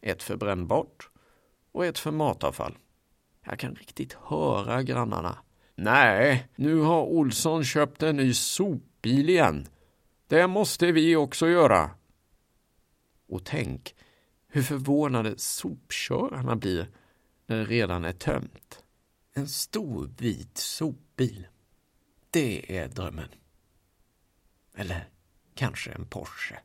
Ett 0.00 0.22
för 0.22 0.36
brännbart 0.36 1.10
och 1.72 1.86
ett 1.86 1.98
för 1.98 2.10
matavfall. 2.10 2.78
Jag 3.44 3.58
kan 3.58 3.74
riktigt 3.74 4.12
höra 4.12 4.82
grannarna. 4.82 5.38
Nej, 5.74 6.48
nu 6.56 6.80
har 6.80 7.02
Olsson 7.02 7.64
köpt 7.64 8.02
en 8.02 8.16
ny 8.16 8.34
sopbil 8.34 9.30
igen. 9.30 9.66
Det 10.26 10.46
måste 10.46 10.92
vi 10.92 11.16
också 11.16 11.48
göra. 11.48 11.90
Och 13.28 13.44
tänk 13.44 13.94
hur 14.48 14.62
förvånade 14.62 15.38
sopkörarna 15.38 16.56
blir 16.56 16.88
när 17.46 17.56
det 17.56 17.64
redan 17.64 18.04
är 18.04 18.12
tömt. 18.12 18.84
En 19.34 19.48
stor 19.48 20.10
vit 20.18 20.58
sopbil. 20.58 21.46
Det 22.30 22.78
är 22.78 22.88
drömmen. 22.88 23.28
Eller 24.74 25.08
kanske 25.54 25.90
en 25.90 26.06
Porsche. 26.06 26.58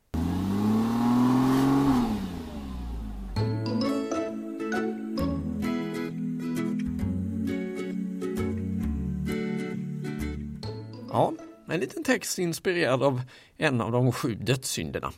Ja, 11.10 11.34
en 11.70 11.80
liten 11.80 12.04
text 12.04 12.40
inspirerad 12.40 13.04
av 13.04 13.22
en 13.58 13.82
av 13.82 13.92
de 13.92 14.12
sju 14.12 14.36
dödssynderna. 14.36 15.14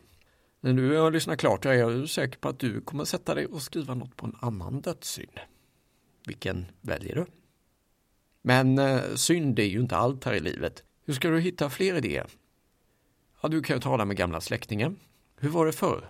När 0.61 0.73
du 0.73 0.97
har 0.97 1.11
lyssnat 1.11 1.39
klart 1.39 1.65
är 1.65 1.73
jag 1.73 2.09
säker 2.09 2.39
på 2.39 2.49
att 2.49 2.59
du 2.59 2.81
kommer 2.81 3.05
sätta 3.05 3.35
dig 3.35 3.45
och 3.45 3.61
skriva 3.61 3.93
något 3.93 4.15
på 4.15 4.25
en 4.25 4.35
annan 4.41 4.81
dödssynd. 4.81 5.39
Vilken 6.25 6.65
väljer 6.81 7.15
du? 7.15 7.25
Men 8.41 8.77
eh, 8.77 9.01
synd 9.15 9.59
är 9.59 9.63
ju 9.63 9.79
inte 9.79 9.95
allt 9.95 10.23
här 10.23 10.33
i 10.33 10.39
livet. 10.39 10.83
Hur 11.05 11.13
ska 11.13 11.29
du 11.29 11.39
hitta 11.39 11.69
fler 11.69 11.95
idéer? 11.95 12.27
Ja, 13.41 13.49
du 13.49 13.61
kan 13.61 13.75
ju 13.75 13.81
tala 13.81 14.05
med 14.05 14.17
gamla 14.17 14.41
släktingar. 14.41 14.95
Hur 15.37 15.49
var 15.49 15.65
det 15.65 15.71
förr? 15.71 16.09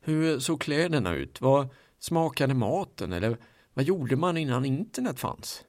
Hur 0.00 0.38
såg 0.38 0.60
kläderna 0.60 1.14
ut? 1.14 1.40
Vad 1.40 1.68
smakade 1.98 2.54
maten? 2.54 3.12
Eller 3.12 3.36
vad 3.74 3.84
gjorde 3.84 4.16
man 4.16 4.36
innan 4.36 4.64
internet 4.64 5.20
fanns? 5.20 5.64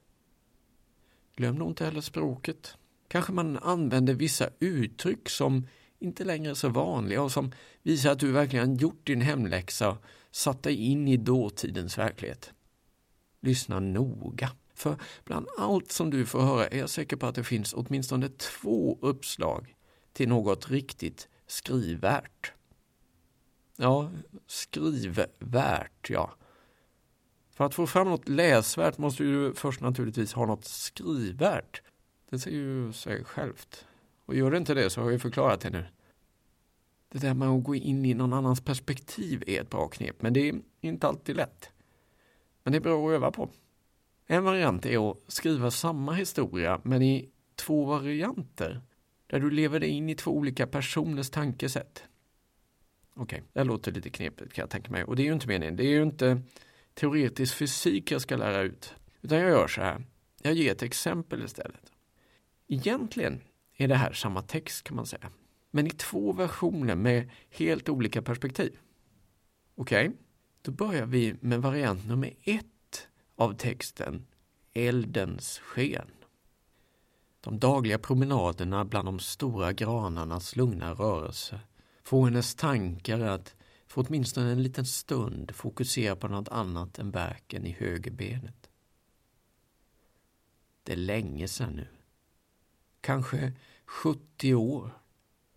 Glöm 1.35 1.55
nog 1.55 1.69
inte 1.69 1.85
heller 1.85 2.01
språket. 2.01 2.77
Kanske 3.07 3.31
man 3.31 3.57
använder 3.57 4.13
vissa 4.13 4.49
uttryck 4.59 5.29
som 5.29 5.67
inte 5.99 6.23
längre 6.23 6.51
är 6.51 6.55
så 6.55 6.69
vanliga 6.69 7.21
och 7.21 7.31
som 7.31 7.51
visar 7.83 8.11
att 8.11 8.19
du 8.19 8.31
verkligen 8.31 8.75
gjort 8.75 9.07
din 9.07 9.21
hemläxa 9.21 9.89
och 9.89 9.97
satt 10.31 10.63
dig 10.63 10.75
in 10.75 11.07
i 11.07 11.17
dåtidens 11.17 11.97
verklighet. 11.97 12.53
Lyssna 13.41 13.79
noga. 13.79 14.51
För 14.73 14.97
bland 15.25 15.47
allt 15.57 15.91
som 15.91 16.09
du 16.09 16.25
får 16.25 16.41
höra 16.41 16.67
är 16.67 16.79
jag 16.79 16.89
säker 16.89 17.15
på 17.15 17.25
att 17.25 17.35
det 17.35 17.43
finns 17.43 17.73
åtminstone 17.73 18.29
två 18.29 18.97
uppslag 19.01 19.75
till 20.13 20.29
något 20.29 20.69
riktigt 20.69 21.29
skrivvärt. 21.47 22.53
Ja, 23.75 24.11
skrivvärt, 24.47 26.09
ja. 26.09 26.33
För 27.51 27.65
att 27.65 27.75
få 27.75 27.87
fram 27.87 28.09
något 28.09 28.29
läsvärt 28.29 28.97
måste 28.97 29.23
du 29.23 29.53
först 29.53 29.81
naturligtvis 29.81 30.33
ha 30.33 30.45
något 30.45 30.65
skrivvärt. 30.65 31.81
Det 32.29 32.39
säger 32.39 32.57
ju 32.57 32.93
sig 32.93 33.23
självt. 33.23 33.85
Och 34.25 34.35
gör 34.35 34.51
det 34.51 34.57
inte 34.57 34.73
det 34.73 34.89
så 34.89 35.01
har 35.01 35.11
jag 35.11 35.21
förklarat 35.21 35.61
det 35.61 35.69
nu. 35.69 35.85
Det 37.09 37.19
där 37.19 37.33
med 37.33 37.47
att 37.47 37.63
gå 37.63 37.75
in 37.75 38.05
i 38.05 38.13
någon 38.13 38.33
annans 38.33 38.61
perspektiv 38.61 39.43
är 39.47 39.61
ett 39.61 39.69
bra 39.69 39.87
knep, 39.87 40.21
men 40.21 40.33
det 40.33 40.49
är 40.49 40.61
inte 40.81 41.07
alltid 41.07 41.35
lätt. 41.35 41.69
Men 42.63 42.71
det 42.71 42.77
är 42.77 42.81
bra 42.81 43.07
att 43.07 43.13
öva 43.13 43.31
på. 43.31 43.49
En 44.25 44.43
variant 44.43 44.85
är 44.85 45.11
att 45.11 45.17
skriva 45.27 45.71
samma 45.71 46.13
historia, 46.13 46.81
men 46.83 47.01
i 47.01 47.29
två 47.55 47.85
varianter. 47.85 48.81
Där 49.33 49.39
du 49.39 49.49
lever 49.49 49.79
dig 49.79 49.89
in 49.89 50.09
i 50.09 50.15
två 50.15 50.31
olika 50.31 50.67
personers 50.67 51.29
tankesätt. 51.29 52.03
Okej, 53.13 53.23
okay, 53.23 53.49
det 53.53 53.63
låter 53.63 53.91
lite 53.91 54.09
knepigt 54.09 54.53
kan 54.53 54.61
jag 54.61 54.69
tänka 54.69 54.91
mig. 54.91 55.03
Och 55.03 55.15
det 55.15 55.21
är 55.21 55.25
ju 55.25 55.33
inte 55.33 55.47
meningen. 55.47 55.75
Det 55.75 55.83
är 55.83 55.89
ju 55.89 56.03
inte 56.03 56.41
teoretisk 56.93 57.55
fysik 57.55 58.11
jag 58.11 58.21
ska 58.21 58.37
lära 58.37 58.61
ut. 58.61 58.95
Utan 59.21 59.37
jag 59.37 59.49
gör 59.49 59.67
så 59.67 59.81
här. 59.81 60.05
Jag 60.41 60.53
ger 60.53 60.71
ett 60.71 60.83
exempel 60.83 61.43
istället. 61.43 61.91
Egentligen 62.67 63.41
är 63.77 63.87
det 63.87 63.95
här 63.95 64.13
samma 64.13 64.41
text 64.41 64.83
kan 64.83 64.95
man 64.95 65.05
säga. 65.05 65.29
Men 65.71 65.87
i 65.87 65.89
två 65.89 66.33
versioner 66.33 66.95
med 66.95 67.29
helt 67.49 67.89
olika 67.89 68.21
perspektiv. 68.21 68.77
Okej, 69.75 70.07
okay? 70.07 70.17
då 70.61 70.71
börjar 70.71 71.05
vi 71.05 71.35
med 71.39 71.61
variant 71.61 72.07
nummer 72.07 72.33
ett 72.43 73.07
av 73.35 73.53
texten 73.53 74.25
Eldens 74.73 75.59
sken. 75.59 76.07
De 77.43 77.59
dagliga 77.59 77.99
promenaderna 77.99 78.85
bland 78.85 79.07
de 79.07 79.19
stora 79.19 79.73
granarnas 79.73 80.55
lugna 80.55 80.93
rörelse 80.93 81.59
får 82.03 82.25
hennes 82.25 82.55
tankar 82.55 83.19
att 83.19 83.55
för 83.87 84.05
åtminstone 84.07 84.51
en 84.51 84.63
liten 84.63 84.85
stund 84.85 85.55
fokusera 85.55 86.15
på 86.15 86.27
något 86.27 86.49
annat 86.49 86.99
än 86.99 87.11
verken 87.11 87.65
i 87.65 87.71
högerbenet. 87.71 88.69
Det 90.83 90.91
är 90.91 90.97
länge 90.97 91.47
sedan 91.47 91.73
nu. 91.73 91.87
Kanske 93.01 93.53
70 93.85 94.53
år. 94.53 94.97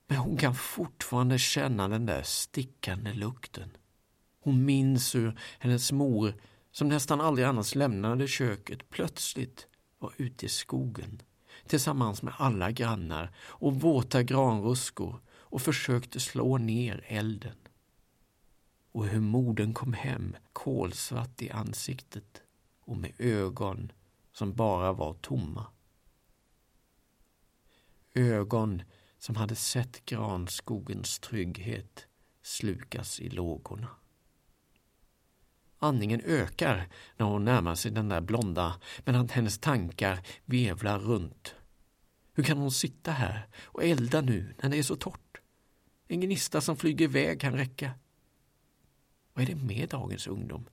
Men 0.07 0.19
hon 0.19 0.37
kan 0.37 0.55
fortfarande 0.55 1.38
känna 1.38 1.88
den 1.88 2.07
där 2.07 2.23
stickande 2.23 3.12
lukten. 3.12 3.76
Hon 4.40 4.64
minns 4.64 5.14
hur 5.14 5.38
hennes 5.59 5.93
mor, 5.93 6.35
som 6.71 6.88
nästan 6.88 7.21
aldrig 7.21 7.47
annars 7.47 7.75
lämnade 7.75 8.28
köket, 8.28 8.90
plötsligt 8.90 9.66
var 9.99 10.12
ute 10.16 10.46
i 10.46 10.49
skogen 10.49 11.22
tillsammans 11.68 12.22
med 12.22 12.35
alla 12.38 12.70
grannar 12.70 13.33
och 13.38 13.81
våta 13.81 14.22
granruskor 14.22 15.20
och 15.29 15.62
försökte 15.62 16.20
slå 16.20 16.59
ner 16.59 17.05
elden. 17.07 17.57
Och 18.92 19.07
hur 19.07 19.20
modern 19.20 19.74
kom 19.74 19.92
hem 19.92 20.37
kolsvart 20.52 21.42
i 21.42 21.50
ansiktet 21.50 22.42
och 22.81 22.96
med 22.96 23.12
ögon 23.18 23.92
som 24.33 24.55
bara 24.55 24.92
var 24.92 25.14
tomma. 25.14 25.66
Ögon 28.14 28.83
som 29.18 29.37
hade 29.37 29.55
sett 29.55 30.05
granskogens 30.05 31.18
trygghet 31.18 32.07
slukas 32.42 33.20
i 33.20 33.29
lågorna. 33.29 33.88
Andningen 35.78 36.20
ökar 36.20 36.88
när 37.16 37.26
hon 37.26 37.44
närmar 37.44 37.74
sig 37.74 37.90
den 37.90 38.08
där 38.08 38.20
blonda, 38.20 38.80
medan 39.04 39.28
hennes 39.28 39.58
tankar 39.58 40.20
vevlar 40.44 40.98
runt. 40.98 41.54
Hur 42.32 42.44
kan 42.44 42.58
hon 42.58 42.72
sitta 42.72 43.10
här 43.10 43.48
och 43.64 43.84
elda 43.84 44.20
nu 44.20 44.54
när 44.62 44.70
det 44.70 44.78
är 44.78 44.82
så 44.82 44.96
torrt? 44.96 45.40
En 46.08 46.20
gnista 46.20 46.60
som 46.60 46.76
flyger 46.76 47.04
iväg 47.04 47.40
kan 47.40 47.52
räcka. 47.52 47.90
Vad 49.34 49.42
är 49.42 49.46
det 49.46 49.64
med 49.64 49.88
dagens 49.88 50.26
ungdom? 50.26 50.68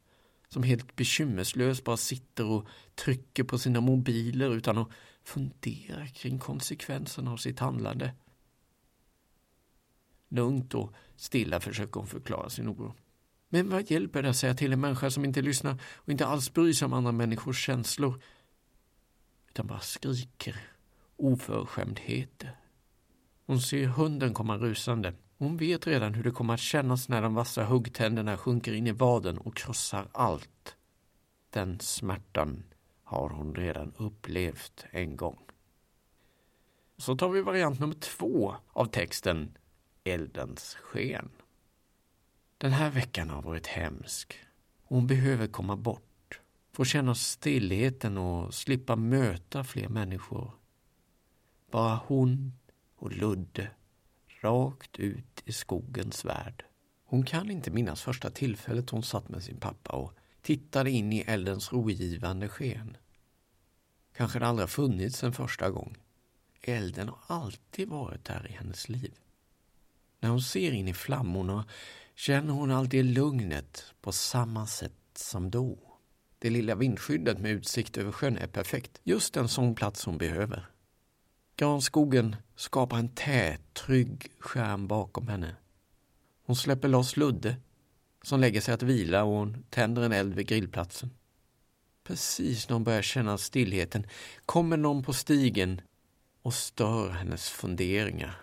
Som 0.50 0.64
helt 0.64 0.96
bekymmerslöst 0.96 1.84
bara 1.84 1.98
sitter 1.98 2.46
och 2.46 2.68
trycker 2.96 3.44
på 3.44 3.58
sina 3.58 3.82
mobiler 3.82 4.56
utan 4.56 4.78
att 4.78 4.90
fundera 5.24 6.08
kring 6.08 6.40
konsekvenserna 6.40 7.32
av 7.32 7.38
sitt 7.38 7.60
handlande. 7.60 8.14
Lugnt 10.30 10.74
och 10.74 10.94
stilla 11.16 11.60
försöker 11.60 12.00
hon 12.00 12.08
förklara 12.08 12.50
sin 12.50 12.70
oro. 12.70 12.96
Men 13.54 13.70
vad 13.70 13.92
hjälper 13.92 14.22
det 14.24 14.30
att 14.30 14.36
säga 14.36 14.54
till 14.54 14.74
en 14.74 14.82
människa 14.82 15.10
som 15.10 15.26
inte 15.26 15.42
lyssnar 15.42 15.78
och 15.96 16.10
inte 16.10 16.26
alls 16.26 16.54
bryr 16.54 16.74
sig 16.74 16.86
om 16.86 16.94
andra 16.94 17.12
människors 17.12 17.66
känslor 17.66 18.22
utan 19.50 19.68
bara 19.68 19.80
skriker 19.80 20.62
oförskämdheter. 21.18 22.58
Hon 23.46 23.62
ser 23.62 23.88
hunden 23.88 24.34
komma 24.34 24.58
rusande. 24.58 25.14
Hon 25.38 25.58
vet 25.58 25.88
redan 25.88 26.14
hur 26.14 26.24
det 26.24 26.32
kommer 26.32 26.54
att 26.54 26.60
kännas 26.60 27.10
när 27.10 27.22
de 27.22 27.36
vassa 27.36 27.64
huggtänderna 27.64 28.38
sjunker 28.38 28.74
in 28.74 28.88
i 28.88 28.92
vaden 28.92 29.38
och 29.38 29.56
krossar 29.56 30.08
allt. 30.12 30.76
Den 31.50 31.80
smärtan 31.80 32.64
har 33.04 33.30
hon 33.30 33.56
redan 33.56 33.94
upplevt 33.98 34.86
en 34.92 35.16
gång. 35.16 35.40
Så 36.98 37.16
tar 37.16 37.30
vi 37.30 37.42
variant 37.42 37.80
nummer 37.80 37.96
två 37.96 38.56
av 38.68 38.86
texten 38.86 39.58
Eldens 40.04 40.76
sken. 40.76 41.30
Den 42.64 42.72
här 42.72 42.90
veckan 42.90 43.30
har 43.30 43.42
varit 43.42 43.68
hemsk. 43.68 44.40
Hon 44.84 45.08
behöver 45.08 45.48
komma 45.48 45.76
bort, 45.76 46.42
få 46.72 46.86
känna 46.86 47.16
stillheten 47.16 48.18
och 48.18 48.54
slippa 48.54 48.96
möta 48.96 49.64
fler 49.64 49.90
människor. 49.90 50.52
Bara 51.72 51.96
hon 51.96 52.54
och 52.96 53.12
Ludde 53.12 53.72
rakt 54.42 55.00
ut 55.00 55.44
i 55.46 55.52
skogens 55.52 56.26
värld. 56.26 56.66
Hon 57.06 57.26
kan 57.26 57.52
inte 57.52 57.72
minnas 57.72 58.02
första 58.02 58.30
tillfället 58.30 58.90
hon 58.90 59.04
satt 59.04 59.30
med 59.30 59.44
sin 59.44 59.60
pappa 59.60 59.96
och 59.96 60.14
tittade 60.42 60.92
in 60.92 61.14
i 61.14 61.20
eldens 61.20 61.74
rogivande 61.74 62.50
sken. 62.50 62.98
Kanske 64.16 64.40
det 64.40 64.48
aldrig 64.48 64.70
funnits 64.70 65.24
en 65.24 65.34
första 65.34 65.70
gång. 65.70 65.98
Elden 66.62 67.10
har 67.10 67.36
alltid 67.38 67.90
varit 67.90 68.26
där 68.26 68.48
i 68.50 68.54
hennes 68.54 68.90
liv. 68.90 69.14
När 70.20 70.30
hon 70.30 70.42
ser 70.42 70.72
in 70.72 70.88
i 70.88 70.94
flammorna 70.94 71.66
känner 72.16 72.54
hon 72.54 72.72
alltid 72.72 73.06
lugnet 73.06 73.84
på 74.02 74.12
samma 74.12 74.68
sätt 74.68 74.94
som 75.16 75.52
då. 75.52 75.78
Det 76.40 76.50
lilla 76.50 76.76
vindskyddet 76.76 77.40
med 77.40 77.52
utsikt 77.52 77.98
över 77.98 78.12
sjön 78.12 78.38
är 78.38 78.48
perfekt. 78.48 79.02
Just 79.04 79.38
en 79.38 79.48
sån 79.48 79.76
plats 79.76 80.06
hon 80.06 80.18
behöver. 80.18 80.70
Granskogen 81.56 82.36
skapar 82.56 82.98
en 82.98 83.10
tät, 83.10 83.74
trygg 83.74 84.32
skärm 84.40 84.88
bakom 84.88 85.28
henne. 85.28 85.56
Hon 86.46 86.56
släpper 86.56 86.88
loss 86.88 87.18
Ludde, 87.18 87.56
som 88.22 88.40
lägger 88.40 88.62
sig 88.62 88.74
att 88.74 88.84
vila 88.84 89.24
och 89.24 89.34
hon 89.34 89.64
tänder 89.70 90.02
en 90.02 90.12
eld 90.12 90.34
vid 90.34 90.48
grillplatsen. 90.48 91.12
Precis 92.04 92.70
när 92.70 92.74
hon 92.74 92.84
börjar 92.84 93.02
känna 93.02 93.38
stillheten 93.38 94.08
kommer 94.46 94.78
någon 94.78 95.04
på 95.04 95.14
stigen 95.14 95.82
och 96.42 96.54
stör 96.54 97.10
hennes 97.10 97.50
funderingar. 97.50 98.43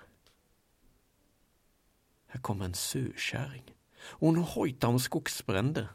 Här 2.32 2.40
kommer 2.40 2.64
en 2.64 2.74
surkärring. 2.74 3.62
Hon 4.02 4.36
hojtar 4.36 4.88
om 4.88 5.00
skogsbränder. 5.00 5.88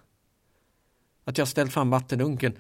Att 1.23 1.37
jag 1.37 1.47
ställt 1.47 1.73
fram 1.73 1.89
vattendunken 1.89 2.57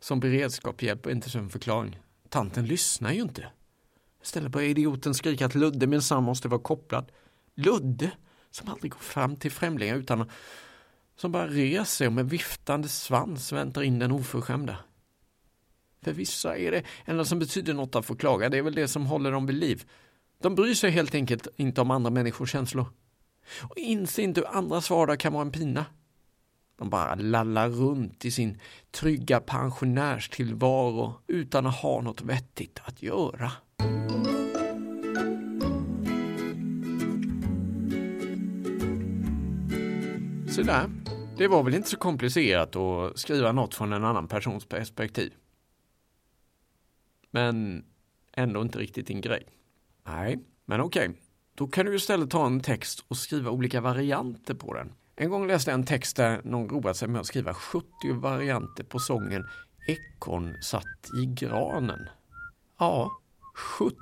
som 0.00 0.20
beredskap 0.20 0.82
hjälper 0.82 1.10
inte 1.10 1.30
som 1.30 1.50
förklaring. 1.50 1.98
Tanten 2.28 2.66
lyssnar 2.66 3.12
ju 3.12 3.22
inte. 3.22 3.48
Istället 4.22 4.52
börjar 4.52 4.68
idioten 4.68 5.14
skrika 5.14 5.46
att 5.46 5.54
Ludde 5.54 5.86
minsann 5.86 6.22
måste 6.22 6.48
vara 6.48 6.60
kopplad. 6.60 7.12
Ludde, 7.54 8.10
som 8.50 8.68
aldrig 8.68 8.92
går 8.92 8.98
fram 8.98 9.36
till 9.36 9.50
främlingar 9.50 9.96
utan 9.96 10.30
som 11.16 11.32
bara 11.32 11.46
reser 11.46 12.06
och 12.06 12.12
med 12.12 12.30
viftande 12.30 12.88
svans 12.88 13.52
väntar 13.52 13.82
in 13.82 13.98
den 13.98 14.12
oförskämda. 14.12 14.78
För 16.02 16.12
vissa 16.12 16.56
är 16.58 16.70
det 16.70 16.82
enda 17.04 17.24
som 17.24 17.38
betyder 17.38 17.74
något 17.74 17.94
att 17.94 18.06
få 18.06 18.16
klaga, 18.16 18.48
det 18.48 18.58
är 18.58 18.62
väl 18.62 18.74
det 18.74 18.88
som 18.88 19.06
håller 19.06 19.32
dem 19.32 19.46
vid 19.46 19.56
liv. 19.56 19.84
De 20.38 20.54
bryr 20.54 20.74
sig 20.74 20.90
helt 20.90 21.14
enkelt 21.14 21.48
inte 21.56 21.80
om 21.80 21.90
andra 21.90 22.10
människors 22.10 22.52
känslor. 22.52 22.86
Och 23.62 23.76
inser 23.76 24.22
inte 24.22 24.40
hur 24.40 24.48
andras 24.48 24.90
vardag 24.90 25.20
kan 25.20 25.32
vara 25.32 25.42
en 25.42 25.52
pina. 25.52 25.84
De 26.78 26.90
bara 26.90 27.14
lallar 27.14 27.68
runt 27.68 28.24
i 28.24 28.30
sin 28.30 28.60
trygga 28.90 29.40
pensionärstillvaro 29.40 31.14
utan 31.26 31.66
att 31.66 31.76
ha 31.76 32.00
något 32.00 32.22
vettigt 32.22 32.80
att 32.84 33.02
göra. 33.02 33.52
Så 40.50 40.62
där. 40.62 40.90
Det 41.38 41.48
var 41.48 41.62
väl 41.62 41.74
inte 41.74 41.88
så 41.88 41.96
komplicerat 41.96 42.76
att 42.76 43.18
skriva 43.18 43.52
något 43.52 43.74
från 43.74 43.92
en 43.92 44.04
annan 44.04 44.28
persons 44.28 44.66
perspektiv. 44.66 45.32
Men 47.30 47.84
ändå 48.32 48.62
inte 48.62 48.78
riktigt 48.78 49.06
din 49.06 49.20
grej. 49.20 49.46
Nej, 50.04 50.38
men 50.64 50.80
okej. 50.80 51.08
Okay. 51.08 51.20
Då 51.56 51.66
kan 51.66 51.86
du 51.86 51.94
istället 51.94 52.30
ta 52.30 52.46
en 52.46 52.60
text 52.60 53.04
och 53.08 53.16
skriva 53.16 53.50
olika 53.50 53.80
varianter 53.80 54.54
på 54.54 54.74
den. 54.74 54.92
En 55.16 55.30
gång 55.30 55.46
läste 55.46 55.70
jag 55.70 55.78
en 55.78 55.86
text 55.86 56.16
där 56.16 56.40
någon 56.44 56.68
roade 56.68 56.94
sig 56.94 57.08
med 57.08 57.20
att 57.20 57.26
skriva 57.26 57.54
70 57.54 57.86
varianter 58.12 58.84
på 58.84 58.98
sången 58.98 59.46
Ekon 59.88 60.54
satt 60.62 61.10
i 61.22 61.26
granen. 61.26 62.08
Ja, 62.78 63.10
70. 63.54 63.96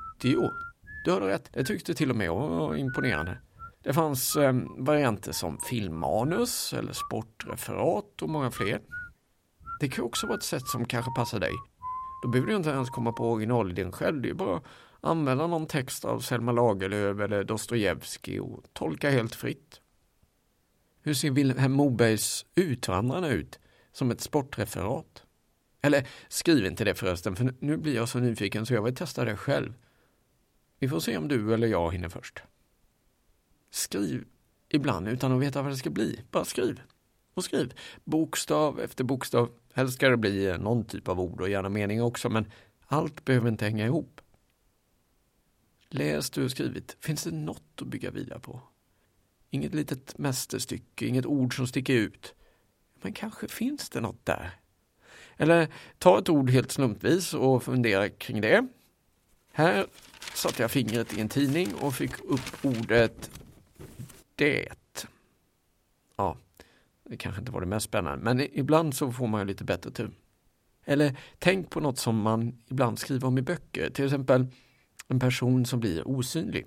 Du 1.04 1.10
hörde 1.10 1.26
rätt. 1.26 1.50
Det 1.52 1.64
tyckte 1.64 1.94
till 1.94 2.10
och 2.10 2.16
med 2.16 2.26
jag 2.26 2.34
var 2.34 2.76
imponerande. 2.76 3.38
Det 3.82 3.92
fanns 3.92 4.36
eh, 4.36 4.54
varianter 4.78 5.32
som 5.32 5.58
filmmanus 5.58 6.72
eller 6.72 6.92
sportreferat 6.92 8.22
och 8.22 8.28
många 8.28 8.50
fler. 8.50 8.80
Det 9.80 9.88
kan 9.88 10.04
också 10.04 10.26
vara 10.26 10.36
ett 10.36 10.44
sätt 10.44 10.66
som 10.66 10.84
kanske 10.84 11.10
passar 11.16 11.40
dig. 11.40 11.52
Då 12.24 12.28
behöver 12.28 12.50
du 12.50 12.56
inte 12.56 12.70
ens 12.70 12.90
komma 12.90 13.12
på 13.12 13.30
originalidén 13.30 13.92
själv. 13.92 14.22
Det 14.22 14.30
är 14.30 14.34
bara 14.34 14.56
att 14.56 14.64
använda 15.00 15.46
någon 15.46 15.66
text 15.66 16.04
av 16.04 16.20
Selma 16.20 16.52
Lagerlöf 16.52 17.20
eller 17.20 17.44
Dostojevskij 17.44 18.40
och 18.40 18.64
tolka 18.72 19.10
helt 19.10 19.34
fritt. 19.34 19.80
Hur 21.02 21.14
ser 21.14 21.30
Vilhelm 21.30 21.72
Mobergs 21.72 22.46
Utvandrarna 22.54 23.28
ut 23.28 23.58
som 23.92 24.10
ett 24.10 24.20
sportreferat? 24.20 25.24
Eller 25.82 26.08
skriv 26.28 26.66
inte 26.66 26.84
det 26.84 26.94
förresten, 26.94 27.36
för 27.36 27.54
nu 27.60 27.76
blir 27.76 27.94
jag 27.94 28.08
så 28.08 28.18
nyfiken 28.18 28.66
så 28.66 28.74
jag 28.74 28.82
vill 28.82 28.94
testa 28.94 29.24
det 29.24 29.36
själv. 29.36 29.74
Vi 30.78 30.88
får 30.88 31.00
se 31.00 31.16
om 31.16 31.28
du 31.28 31.54
eller 31.54 31.66
jag 31.66 31.92
hinner 31.92 32.08
först. 32.08 32.42
Skriv 33.70 34.24
ibland 34.68 35.08
utan 35.08 35.32
att 35.32 35.42
veta 35.42 35.62
vad 35.62 35.72
det 35.72 35.76
ska 35.76 35.90
bli. 35.90 36.20
Bara 36.30 36.44
skriv. 36.44 36.80
Och 37.34 37.44
skriv. 37.44 37.74
Bokstav 38.04 38.80
efter 38.80 39.04
bokstav. 39.04 39.50
Helst 39.74 39.94
ska 39.94 40.08
det 40.08 40.16
bli 40.16 40.46
eh, 40.46 40.58
någon 40.58 40.84
typ 40.84 41.08
av 41.08 41.20
ord 41.20 41.40
och 41.40 41.48
gärna 41.48 41.68
mening 41.68 42.02
också, 42.02 42.28
men 42.28 42.52
allt 42.86 43.24
behöver 43.24 43.48
inte 43.48 43.64
hänga 43.64 43.86
ihop. 43.86 44.20
Läs 45.88 46.30
du 46.30 46.48
skrivit. 46.48 46.96
Finns 47.00 47.24
det 47.24 47.30
något 47.30 47.82
att 47.82 47.86
bygga 47.86 48.10
vidare 48.10 48.40
på? 48.40 48.60
Inget 49.50 49.74
litet 49.74 50.18
mästerstycke, 50.18 51.06
inget 51.06 51.26
ord 51.26 51.56
som 51.56 51.66
sticker 51.66 51.94
ut. 51.94 52.34
Men 53.02 53.12
kanske 53.12 53.48
finns 53.48 53.90
det 53.90 54.00
något 54.00 54.26
där. 54.26 54.50
Eller 55.36 55.68
ta 55.98 56.18
ett 56.18 56.28
ord 56.28 56.50
helt 56.50 56.72
slumpvis 56.72 57.34
och 57.34 57.62
fundera 57.62 58.08
kring 58.08 58.40
det. 58.40 58.68
Här 59.52 59.86
satte 60.34 60.62
jag 60.62 60.70
fingret 60.70 61.18
i 61.18 61.20
en 61.20 61.28
tidning 61.28 61.74
och 61.74 61.94
fick 61.94 62.20
upp 62.20 62.64
ordet 62.64 63.30
det. 64.34 64.68
Ja, 66.16 66.36
det 67.14 67.18
kanske 67.18 67.40
inte 67.40 67.52
var 67.52 67.60
det 67.60 67.66
mest 67.66 67.86
spännande, 67.86 68.24
men 68.24 68.40
ibland 68.40 68.94
så 68.94 69.12
får 69.12 69.26
man 69.26 69.40
ju 69.40 69.46
lite 69.46 69.64
bättre 69.64 69.90
tur. 69.90 70.10
Eller 70.84 71.16
tänk 71.38 71.70
på 71.70 71.80
något 71.80 71.98
som 71.98 72.20
man 72.20 72.58
ibland 72.68 72.98
skriver 72.98 73.28
om 73.28 73.38
i 73.38 73.42
böcker, 73.42 73.90
till 73.90 74.04
exempel 74.04 74.46
en 75.08 75.20
person 75.20 75.66
som 75.66 75.80
blir 75.80 76.08
osynlig. 76.08 76.66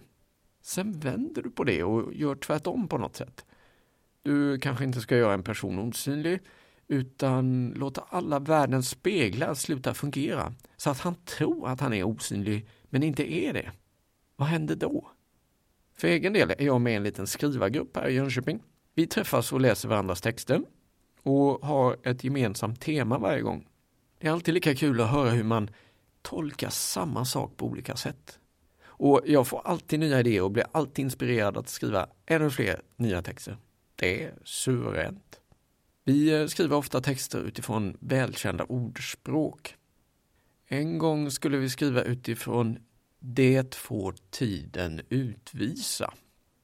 Sen 0.61 0.99
vänder 0.99 1.41
du 1.41 1.51
på 1.51 1.63
det 1.63 1.83
och 1.83 2.13
gör 2.13 2.35
tvärtom 2.35 2.87
på 2.87 2.97
något 2.97 3.15
sätt. 3.15 3.45
Du 4.21 4.59
kanske 4.59 4.83
inte 4.83 5.01
ska 5.01 5.17
göra 5.17 5.33
en 5.33 5.43
person 5.43 5.79
osynlig 5.79 6.39
utan 6.87 7.73
låta 7.75 8.01
alla 8.09 8.39
världens 8.39 8.89
speglar 8.89 9.53
sluta 9.53 9.93
fungera 9.93 10.53
så 10.77 10.89
att 10.89 10.99
han 10.99 11.15
tror 11.15 11.67
att 11.67 11.81
han 11.81 11.93
är 11.93 12.03
osynlig 12.03 12.67
men 12.89 13.03
inte 13.03 13.33
är 13.33 13.53
det. 13.53 13.71
Vad 14.35 14.47
händer 14.47 14.75
då? 14.75 15.11
För 15.93 16.07
egen 16.07 16.33
del 16.33 16.49
är 16.49 16.65
jag 16.65 16.81
med 16.81 16.93
i 16.93 16.95
en 16.95 17.03
liten 17.03 17.27
skrivargrupp 17.27 17.97
här 17.97 18.07
i 18.07 18.13
Jönköping. 18.13 18.63
Vi 18.97 19.07
träffas 19.07 19.53
och 19.53 19.61
läser 19.61 19.89
varandras 19.89 20.21
texter 20.21 20.61
och 21.23 21.67
har 21.67 21.97
ett 22.03 22.23
gemensamt 22.23 22.81
tema 22.81 23.17
varje 23.17 23.41
gång. 23.41 23.67
Det 24.19 24.27
är 24.27 24.31
alltid 24.31 24.53
lika 24.53 24.75
kul 24.75 25.01
att 25.01 25.09
höra 25.09 25.29
hur 25.29 25.43
man 25.43 25.69
tolkar 26.21 26.69
samma 26.69 27.25
sak 27.25 27.57
på 27.57 27.65
olika 27.65 27.95
sätt. 27.95 28.39
Och 28.85 29.21
jag 29.25 29.47
får 29.47 29.61
alltid 29.65 29.99
nya 29.99 30.19
idéer 30.19 30.41
och 30.41 30.51
blir 30.51 30.65
alltid 30.71 31.05
inspirerad 31.05 31.57
att 31.57 31.69
skriva 31.69 32.07
ännu 32.25 32.49
fler 32.49 32.81
nya 32.95 33.21
texter. 33.21 33.57
Det 33.95 34.23
är 34.23 34.33
suveränt. 34.43 35.41
Vi 36.03 36.41
eh, 36.41 36.47
skriver 36.47 36.75
ofta 36.75 37.01
texter 37.01 37.39
utifrån 37.39 37.97
välkända 37.99 38.63
ordspråk. 38.63 39.75
En 40.67 40.97
gång 40.97 41.31
skulle 41.31 41.57
vi 41.57 41.69
skriva 41.69 42.01
utifrån 42.03 42.79
Det 43.19 43.75
får 43.75 44.15
tiden 44.29 45.01
utvisa. 45.09 46.13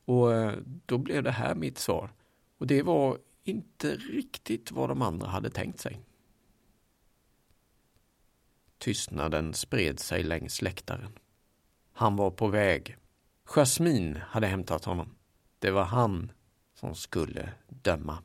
Och 0.05 0.33
eh, 0.33 0.53
då 0.85 0.97
blev 0.97 1.23
det 1.23 1.31
här 1.31 1.55
mitt 1.55 1.77
svar. 1.77 2.11
Och 2.63 2.67
det 2.67 2.81
var 2.81 3.17
inte 3.43 3.95
riktigt 3.95 4.71
vad 4.71 4.89
de 4.89 5.01
andra 5.01 5.27
hade 5.27 5.49
tänkt 5.49 5.79
sig. 5.79 5.99
Tystnaden 8.77 9.53
spred 9.53 9.99
sig 9.99 10.23
längs 10.23 10.61
läktaren. 10.61 11.19
Han 11.93 12.15
var 12.15 12.31
på 12.31 12.47
väg. 12.47 12.97
Jasmin 13.45 14.15
hade 14.15 14.47
hämtat 14.47 14.85
honom. 14.85 15.15
Det 15.59 15.71
var 15.71 15.83
han 15.83 16.31
som 16.73 16.95
skulle 16.95 17.53
döma. 17.69 18.17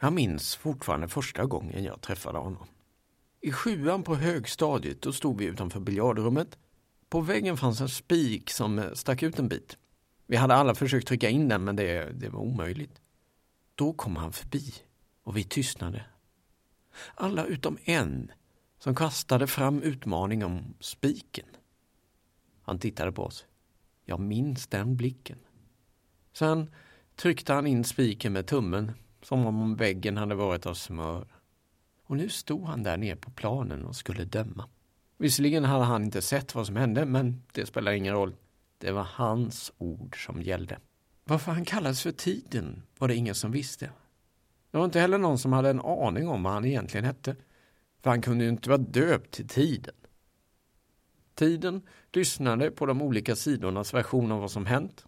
Jag 0.00 0.12
minns 0.12 0.56
fortfarande 0.56 1.08
första 1.08 1.44
gången 1.44 1.84
jag 1.84 2.00
träffade 2.00 2.38
honom. 2.38 2.66
I 3.40 3.52
sjuan 3.52 4.02
på 4.02 4.14
högstadiet 4.14 5.02
då 5.02 5.12
stod 5.12 5.38
vi 5.38 5.44
utanför 5.44 5.80
biljardrummet. 5.80 6.58
På 7.08 7.20
väggen 7.20 7.56
fanns 7.56 7.80
en 7.80 7.88
spik 7.88 8.50
som 8.50 8.90
stack 8.94 9.22
ut 9.22 9.38
en 9.38 9.48
bit. 9.48 9.76
Vi 10.26 10.36
hade 10.36 10.54
alla 10.54 10.74
försökt 10.74 11.08
trycka 11.08 11.28
in 11.28 11.48
den 11.48 11.64
men 11.64 11.76
det, 11.76 12.12
det 12.20 12.28
var 12.28 12.40
omöjligt. 12.40 13.00
Då 13.80 13.92
kom 13.92 14.16
han 14.16 14.32
förbi 14.32 14.74
och 15.22 15.36
vi 15.36 15.44
tystnade. 15.44 16.04
Alla 17.14 17.44
utom 17.44 17.78
en 17.84 18.32
som 18.78 18.94
kastade 18.94 19.46
fram 19.46 19.82
utmaning 19.82 20.44
om 20.44 20.74
spiken. 20.80 21.46
Han 22.62 22.78
tittade 22.78 23.12
på 23.12 23.24
oss. 23.24 23.46
Jag 24.04 24.20
minns 24.20 24.66
den 24.66 24.96
blicken. 24.96 25.38
Sen 26.32 26.70
tryckte 27.16 27.52
han 27.52 27.66
in 27.66 27.84
spiken 27.84 28.32
med 28.32 28.46
tummen 28.46 28.92
som 29.22 29.46
om 29.46 29.76
väggen 29.76 30.16
hade 30.16 30.34
varit 30.34 30.66
av 30.66 30.74
smör. 30.74 31.28
Och 32.02 32.16
nu 32.16 32.28
stod 32.28 32.64
han 32.64 32.82
där 32.82 32.96
nere 32.96 33.16
på 33.16 33.30
planen 33.30 33.84
och 33.84 33.96
skulle 33.96 34.24
döma. 34.24 34.68
Visserligen 35.16 35.64
hade 35.64 35.84
han 35.84 36.04
inte 36.04 36.22
sett 36.22 36.54
vad 36.54 36.66
som 36.66 36.76
hände, 36.76 37.04
men 37.06 37.42
det 37.52 37.66
spelar 37.66 37.92
ingen 37.92 38.14
roll. 38.14 38.34
Det 38.78 38.92
var 38.92 39.08
hans 39.10 39.72
ord 39.78 40.24
som 40.24 40.42
gällde. 40.42 40.78
Varför 41.30 41.52
han 41.52 41.64
kallades 41.64 42.02
för 42.02 42.12
Tiden 42.12 42.82
var 42.98 43.08
det 43.08 43.14
ingen 43.14 43.34
som 43.34 43.50
visste. 43.52 43.90
Det 44.70 44.78
var 44.78 44.84
inte 44.84 45.00
heller 45.00 45.18
någon 45.18 45.38
som 45.38 45.52
hade 45.52 45.70
en 45.70 45.80
aning 45.80 46.28
om 46.28 46.42
vad 46.42 46.52
han 46.52 46.64
egentligen 46.64 47.04
hette. 47.04 47.36
För 48.02 48.10
han 48.10 48.22
kunde 48.22 48.44
ju 48.44 48.50
inte 48.50 48.68
vara 48.68 48.78
döpt 48.78 49.30
till 49.30 49.48
Tiden. 49.48 49.94
Tiden 51.34 51.82
lyssnade 52.12 52.70
på 52.70 52.86
de 52.86 53.02
olika 53.02 53.36
sidornas 53.36 53.94
version 53.94 54.32
av 54.32 54.40
vad 54.40 54.50
som 54.50 54.66
hänt. 54.66 55.04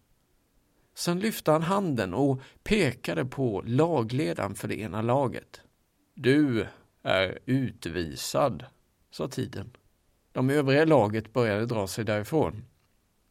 Sen 0.95 1.21
lyfte 1.21 1.51
han 1.51 1.63
handen 1.63 2.15
och 2.15 2.41
pekade 2.63 3.25
på 3.25 3.63
lagledaren 3.67 4.55
för 4.55 4.69
det 4.69 4.81
ena 4.81 5.03
laget. 5.03 5.61
Du 6.15 6.67
är 7.03 7.39
utvisad, 7.47 8.65
sa 9.11 9.29
tiden. 9.29 9.77
De 10.33 10.51
övriga 10.51 10.85
laget 10.85 11.33
började 11.33 11.67
dra 11.67 11.87
sig 11.87 12.05
därifrån. 12.05 12.65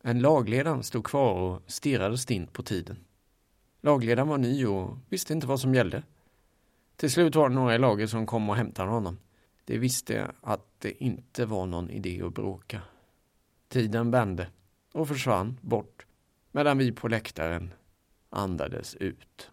En 0.04 0.20
lagledare 0.20 0.84
stod 0.84 1.06
kvar 1.06 1.34
och 1.34 1.62
stirrade 1.68 2.18
stint 2.18 2.54
på 2.54 2.64
tiden. 2.64 2.98
Lagledaren 3.82 4.28
var 4.28 4.38
ny 4.38 4.66
och 4.66 4.98
visste 5.10 5.34
inte 5.34 5.48
vad 5.48 5.60
som 5.60 5.76
gällde. 5.76 6.04
Till 6.96 7.12
slut 7.12 7.36
var 7.36 7.50
det 7.50 7.56
några 7.56 7.76
i 7.76 7.78
laget 7.78 8.10
som 8.10 8.26
kom 8.26 8.50
och 8.50 8.56
hämtade 8.56 8.90
honom. 8.90 9.20
De 9.66 9.78
visste 9.78 10.32
att 10.42 10.66
det 10.80 11.04
inte 11.04 11.46
var 11.46 11.66
någon 11.66 11.90
idé 11.90 12.22
att 12.22 12.34
bråka. 12.34 12.82
Tiden 13.68 14.12
vände 14.12 14.48
och 14.94 15.08
försvann 15.08 15.58
bort 15.62 16.06
medan 16.52 16.78
vi 16.78 16.92
på 16.92 17.08
läktaren 17.08 17.74
andades 18.30 18.96
ut. 18.96 19.52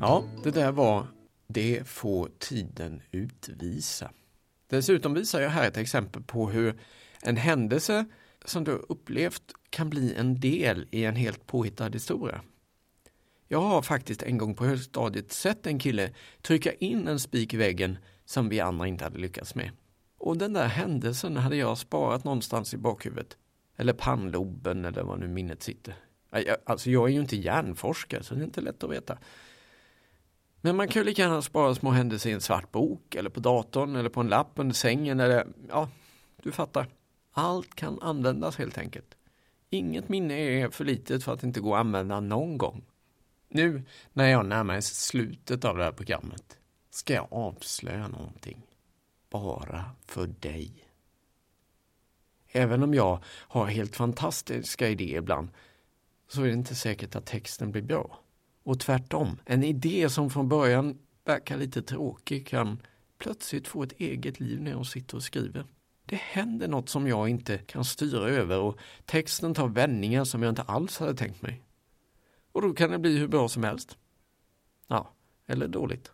Ja, 0.00 0.24
det 0.42 0.50
där 0.50 0.72
var 0.72 1.06
det 1.54 1.88
får 1.88 2.30
tiden 2.38 3.02
utvisa. 3.10 4.10
Dessutom 4.66 5.14
visar 5.14 5.40
jag 5.40 5.50
här 5.50 5.68
ett 5.68 5.76
exempel 5.76 6.22
på 6.22 6.50
hur 6.50 6.80
en 7.22 7.36
händelse 7.36 8.04
som 8.44 8.64
du 8.64 8.72
upplevt 8.72 9.42
kan 9.70 9.90
bli 9.90 10.14
en 10.14 10.40
del 10.40 10.88
i 10.90 11.04
en 11.04 11.16
helt 11.16 11.46
påhittad 11.46 11.88
historia. 11.88 12.40
Jag 13.48 13.60
har 13.60 13.82
faktiskt 13.82 14.22
en 14.22 14.38
gång 14.38 14.54
på 14.54 14.64
högstadiet 14.64 15.32
sett 15.32 15.66
en 15.66 15.78
kille 15.78 16.10
trycka 16.42 16.72
in 16.72 17.08
en 17.08 17.20
spik 17.20 17.54
i 17.54 17.56
väggen 17.56 17.98
som 18.24 18.48
vi 18.48 18.60
andra 18.60 18.86
inte 18.86 19.04
hade 19.04 19.18
lyckats 19.18 19.54
med. 19.54 19.70
Och 20.18 20.36
den 20.36 20.52
där 20.52 20.66
händelsen 20.66 21.36
hade 21.36 21.56
jag 21.56 21.78
sparat 21.78 22.24
någonstans 22.24 22.74
i 22.74 22.76
bakhuvudet. 22.76 23.36
Eller 23.76 23.92
pannloben 23.92 24.84
eller 24.84 25.02
vad 25.02 25.20
nu 25.20 25.28
minnet 25.28 25.62
sitter. 25.62 25.94
Alltså 26.66 26.90
jag 26.90 27.08
är 27.08 27.12
ju 27.12 27.20
inte 27.20 27.36
hjärnforskare 27.36 28.22
så 28.22 28.34
det 28.34 28.40
är 28.40 28.44
inte 28.44 28.60
lätt 28.60 28.84
att 28.84 28.90
veta. 28.90 29.18
Men 30.64 30.76
man 30.76 30.88
kan 30.88 31.00
ju 31.00 31.06
lika 31.06 31.22
gärna 31.22 31.42
spara 31.42 31.74
små 31.74 31.90
händelser 31.90 32.30
i 32.30 32.32
en 32.32 32.40
svart 32.40 32.72
bok 32.72 33.14
eller 33.14 33.30
på 33.30 33.40
datorn 33.40 33.96
eller 33.96 34.08
på 34.08 34.20
en 34.20 34.28
lapp 34.28 34.50
under 34.54 34.74
sängen 34.74 35.20
eller 35.20 35.46
ja, 35.68 35.88
du 36.42 36.52
fattar. 36.52 36.88
Allt 37.32 37.74
kan 37.74 38.02
användas 38.02 38.56
helt 38.56 38.78
enkelt. 38.78 39.16
Inget 39.70 40.08
minne 40.08 40.34
är 40.34 40.68
för 40.68 40.84
litet 40.84 41.24
för 41.24 41.32
att 41.32 41.42
inte 41.42 41.60
gå 41.60 41.74
att 41.74 41.80
använda 41.80 42.20
någon 42.20 42.58
gång. 42.58 42.84
Nu 43.48 43.82
när 44.12 44.28
jag 44.28 44.46
närmar 44.46 44.64
mig 44.64 44.82
slutet 44.82 45.64
av 45.64 45.76
det 45.76 45.84
här 45.84 45.92
programmet 45.92 46.58
ska 46.90 47.14
jag 47.14 47.28
avslöja 47.30 48.08
någonting. 48.08 48.62
Bara 49.30 49.84
för 50.06 50.26
dig. 50.26 50.88
Även 52.48 52.82
om 52.82 52.94
jag 52.94 53.18
har 53.26 53.66
helt 53.66 53.96
fantastiska 53.96 54.88
idéer 54.88 55.18
ibland 55.18 55.48
så 56.28 56.42
är 56.42 56.46
det 56.46 56.52
inte 56.52 56.74
säkert 56.74 57.16
att 57.16 57.26
texten 57.26 57.72
blir 57.72 57.82
bra. 57.82 58.23
Och 58.64 58.80
tvärtom, 58.80 59.40
en 59.44 59.64
idé 59.64 60.08
som 60.08 60.30
från 60.30 60.48
början 60.48 60.98
verkar 61.24 61.56
lite 61.56 61.82
tråkig 61.82 62.46
kan 62.46 62.78
plötsligt 63.18 63.68
få 63.68 63.82
ett 63.82 63.92
eget 63.92 64.40
liv 64.40 64.62
när 64.62 64.74
hon 64.74 64.84
sitter 64.84 65.16
och 65.16 65.22
skriver. 65.22 65.64
Det 66.06 66.16
händer 66.16 66.68
något 66.68 66.88
som 66.88 67.08
jag 67.08 67.28
inte 67.28 67.58
kan 67.58 67.84
styra 67.84 68.28
över 68.28 68.58
och 68.58 68.78
texten 69.04 69.54
tar 69.54 69.68
vändningar 69.68 70.24
som 70.24 70.42
jag 70.42 70.50
inte 70.50 70.62
alls 70.62 70.98
hade 70.98 71.14
tänkt 71.14 71.42
mig. 71.42 71.62
Och 72.52 72.62
då 72.62 72.72
kan 72.72 72.90
det 72.90 72.98
bli 72.98 73.18
hur 73.18 73.28
bra 73.28 73.48
som 73.48 73.64
helst. 73.64 73.98
Ja, 74.86 75.14
eller 75.46 75.68
dåligt. 75.68 76.12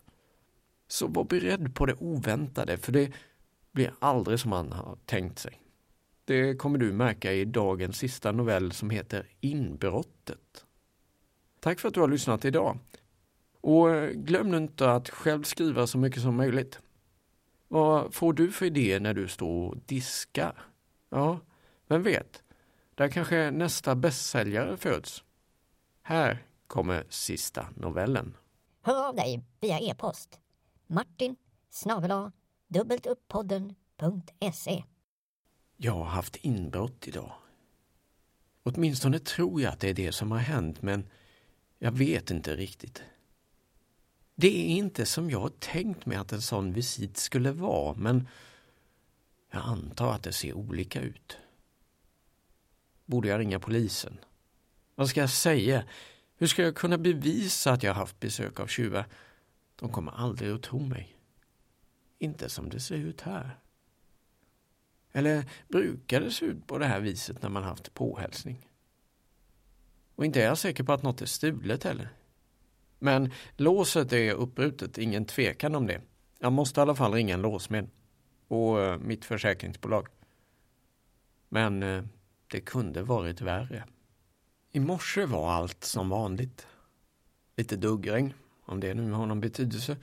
Så 0.87 1.07
var 1.07 1.23
beredd 1.23 1.75
på 1.75 1.85
det 1.85 1.93
oväntade, 1.93 2.77
för 2.77 2.91
det 2.91 3.11
blir 3.71 3.93
aldrig 3.99 4.39
som 4.39 4.49
man 4.49 4.71
har 4.71 4.97
tänkt 5.05 5.39
sig. 5.39 5.61
Det 6.25 6.55
kommer 6.55 6.77
du 6.77 6.93
märka 6.93 7.33
i 7.33 7.45
dagens 7.45 7.97
sista 7.97 8.31
novell 8.31 8.71
som 8.71 8.89
heter 8.89 9.27
Inbrottet. 9.39 10.65
Tack 11.61 11.79
för 11.79 11.87
att 11.87 11.93
du 11.93 11.99
har 11.99 12.07
lyssnat 12.07 12.45
idag. 12.45 12.77
Och 13.61 13.87
glöm 14.13 14.51
nu 14.51 14.57
inte 14.57 14.91
att 14.91 15.09
själv 15.09 15.43
skriva 15.43 15.87
så 15.87 15.97
mycket 15.97 16.21
som 16.21 16.35
möjligt. 16.35 16.79
Vad 17.67 18.13
får 18.13 18.33
du 18.33 18.51
för 18.51 18.65
idéer 18.65 18.99
när 18.99 19.13
du 19.13 19.27
står 19.27 19.69
och 19.69 19.77
diskar? 19.85 20.65
Ja, 21.09 21.39
vem 21.87 22.03
vet? 22.03 22.43
Där 22.95 23.07
kanske 23.07 23.51
nästa 23.51 23.95
bästsäljare 23.95 24.77
föds. 24.77 25.23
Här 26.01 26.45
kommer 26.67 27.05
sista 27.09 27.67
novellen. 27.75 28.37
Hör 28.81 29.07
av 29.07 29.15
dig 29.15 29.43
via 29.59 29.79
e-post. 29.79 30.39
Martin 30.87 31.35
snabel 31.69 32.31
dubbeltuppodden.se 32.67 34.83
Jag 35.77 35.93
har 35.93 36.05
haft 36.05 36.35
inbrott 36.35 37.07
idag. 37.07 37.31
Åtminstone 38.63 39.19
tror 39.19 39.61
jag 39.61 39.73
att 39.73 39.79
det 39.79 39.89
är 39.89 39.93
det 39.93 40.11
som 40.11 40.31
har 40.31 40.39
hänt, 40.39 40.81
men 40.81 41.09
jag 41.83 41.91
vet 41.91 42.31
inte 42.31 42.55
riktigt. 42.55 43.03
Det 44.35 44.47
är 44.47 44.67
inte 44.67 45.05
som 45.05 45.29
jag 45.29 45.59
tänkt 45.59 46.05
mig 46.05 46.17
att 46.17 46.31
en 46.31 46.41
sån 46.41 46.73
visit 46.73 47.17
skulle 47.17 47.51
vara, 47.51 47.95
men 47.95 48.27
jag 49.51 49.63
antar 49.63 50.13
att 50.13 50.23
det 50.23 50.33
ser 50.33 50.53
olika 50.53 51.01
ut. 51.01 51.37
Borde 53.05 53.27
jag 53.27 53.39
ringa 53.39 53.59
polisen? 53.59 54.17
Vad 54.95 55.09
ska 55.09 55.19
jag 55.19 55.29
säga? 55.29 55.83
Hur 56.35 56.47
ska 56.47 56.63
jag 56.63 56.75
kunna 56.75 56.97
bevisa 56.97 57.71
att 57.71 57.83
jag 57.83 57.93
haft 57.93 58.19
besök 58.19 58.59
av 58.59 58.67
tjuvar? 58.67 59.05
De 59.75 59.91
kommer 59.91 60.11
aldrig 60.11 60.51
att 60.51 60.63
tro 60.63 60.79
mig. 60.79 61.15
Inte 62.19 62.49
som 62.49 62.69
det 62.69 62.79
ser 62.79 62.95
ut 62.95 63.21
här. 63.21 63.57
Eller 65.11 65.45
brukar 65.67 66.21
det 66.21 66.31
se 66.31 66.45
ut 66.45 66.67
på 66.67 66.77
det 66.77 66.85
här 66.85 66.99
viset 66.99 67.41
när 67.41 67.49
man 67.49 67.63
haft 67.63 67.93
påhälsning? 67.93 68.70
Och 70.21 70.25
inte 70.25 70.41
är 70.41 70.45
jag 70.45 70.57
säker 70.57 70.83
på 70.83 70.93
att 70.93 71.03
något 71.03 71.21
är 71.21 71.25
stulet 71.25 71.83
heller. 71.83 72.09
Men 72.99 73.33
låset 73.57 74.13
är 74.13 74.33
uppbrutet, 74.33 74.97
ingen 74.97 75.25
tvekan 75.25 75.75
om 75.75 75.87
det. 75.87 76.01
Jag 76.39 76.51
måste 76.51 76.79
i 76.79 76.81
alla 76.81 76.95
fall 76.95 77.13
ringa 77.13 77.33
en 77.33 77.41
låsmed. 77.41 77.89
Och 78.47 78.81
eh, 78.81 78.97
mitt 78.97 79.25
försäkringsbolag. 79.25 80.07
Men 81.49 81.83
eh, 81.83 82.03
det 82.47 82.61
kunde 82.61 83.03
varit 83.03 83.41
värre. 83.41 83.83
I 84.71 84.79
morse 84.79 85.25
var 85.25 85.51
allt 85.51 85.83
som 85.83 86.09
vanligt. 86.09 86.67
Lite 87.57 87.75
duggregn, 87.75 88.33
om 88.65 88.79
det 88.79 88.93
nu 88.93 89.11
har 89.11 89.25
någon 89.25 89.41
betydelse. 89.41 89.97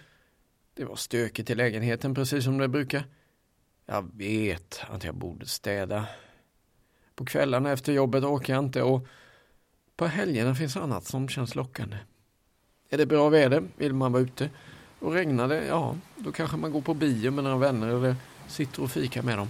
Det 0.75 0.85
var 0.85 0.97
stökigt 0.97 1.51
i 1.51 1.55
lägenheten 1.55 2.15
precis 2.15 2.45
som 2.45 2.59
det 2.59 2.69
brukar. 2.69 3.05
Jag 3.87 4.17
vet 4.17 4.81
att 4.89 5.05
jag 5.05 5.15
borde 5.15 5.47
städa. 5.47 6.09
På 7.15 7.25
kvällarna 7.25 7.73
efter 7.73 7.93
jobbet 7.93 8.25
orkar 8.25 8.55
jag 8.55 8.65
inte 8.65 8.83
och 8.83 9.07
på 9.99 10.07
helgerna 10.07 10.55
finns 10.55 10.77
annat 10.77 11.05
som 11.05 11.29
känns 11.29 11.55
lockande. 11.55 11.97
Är 12.91 12.99
det 12.99 13.07
bra 13.07 13.29
väder 13.29 13.69
vill 13.77 13.95
man 13.95 14.13
vara 14.13 14.23
ute. 14.23 14.51
Och 15.01 15.13
regnar 15.13 15.49
det, 15.49 15.67
ja, 15.67 15.97
då 16.17 16.33
kanske 16.33 16.57
man 16.57 16.73
går 16.73 16.81
på 16.81 16.95
bio 16.95 17.31
med 17.31 17.45
några 17.45 17.57
vänner 17.57 17.89
eller 17.89 18.17
sitter 18.49 18.83
och 18.83 18.91
fikar 18.91 19.23
med 19.23 19.39
dem. 19.39 19.49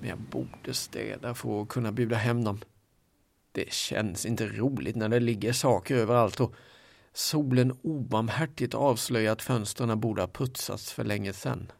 Men 0.00 0.08
jag 0.08 0.18
borde 0.18 0.74
städa 0.74 1.34
för 1.34 1.62
att 1.62 1.68
kunna 1.68 1.92
bjuda 1.92 2.16
hem 2.16 2.44
dem. 2.44 2.60
Det 3.52 3.72
känns 3.72 4.26
inte 4.26 4.46
roligt 4.46 4.96
när 4.96 5.08
det 5.08 5.20
ligger 5.20 5.52
saker 5.52 5.96
överallt 5.96 6.40
och 6.40 6.54
solen 7.18 7.78
obarmhärtigt 7.82 8.74
avslöjar 8.74 9.32
att 9.32 9.42
fönstren 9.42 10.00
borde 10.00 10.22
ha 10.22 10.28
putsats 10.28 10.92
för 10.92 11.04
länge 11.04 11.32
sedan. 11.32 11.72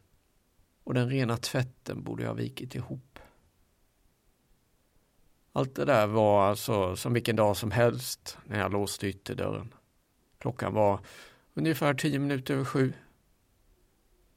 Och 0.85 0.95
den 0.95 1.09
rena 1.09 1.37
tvätten 1.37 2.03
borde 2.03 2.27
ha 2.27 2.35
vikit 2.35 2.75
ihop. 2.75 3.19
Allt 5.53 5.75
det 5.75 5.85
där 5.85 6.07
var 6.07 6.47
alltså 6.47 6.97
som 6.97 7.13
vilken 7.13 7.37
dag 7.37 7.57
som 7.57 7.71
helst 7.71 8.39
när 8.47 8.59
jag 8.59 8.73
låste 8.73 9.07
ytterdörren. 9.07 9.75
Klockan 10.39 10.75
var 10.75 11.01
ungefär 11.55 11.95
tio 11.95 12.19
minuter 12.19 12.55
över 12.55 12.65
sju. 12.65 12.93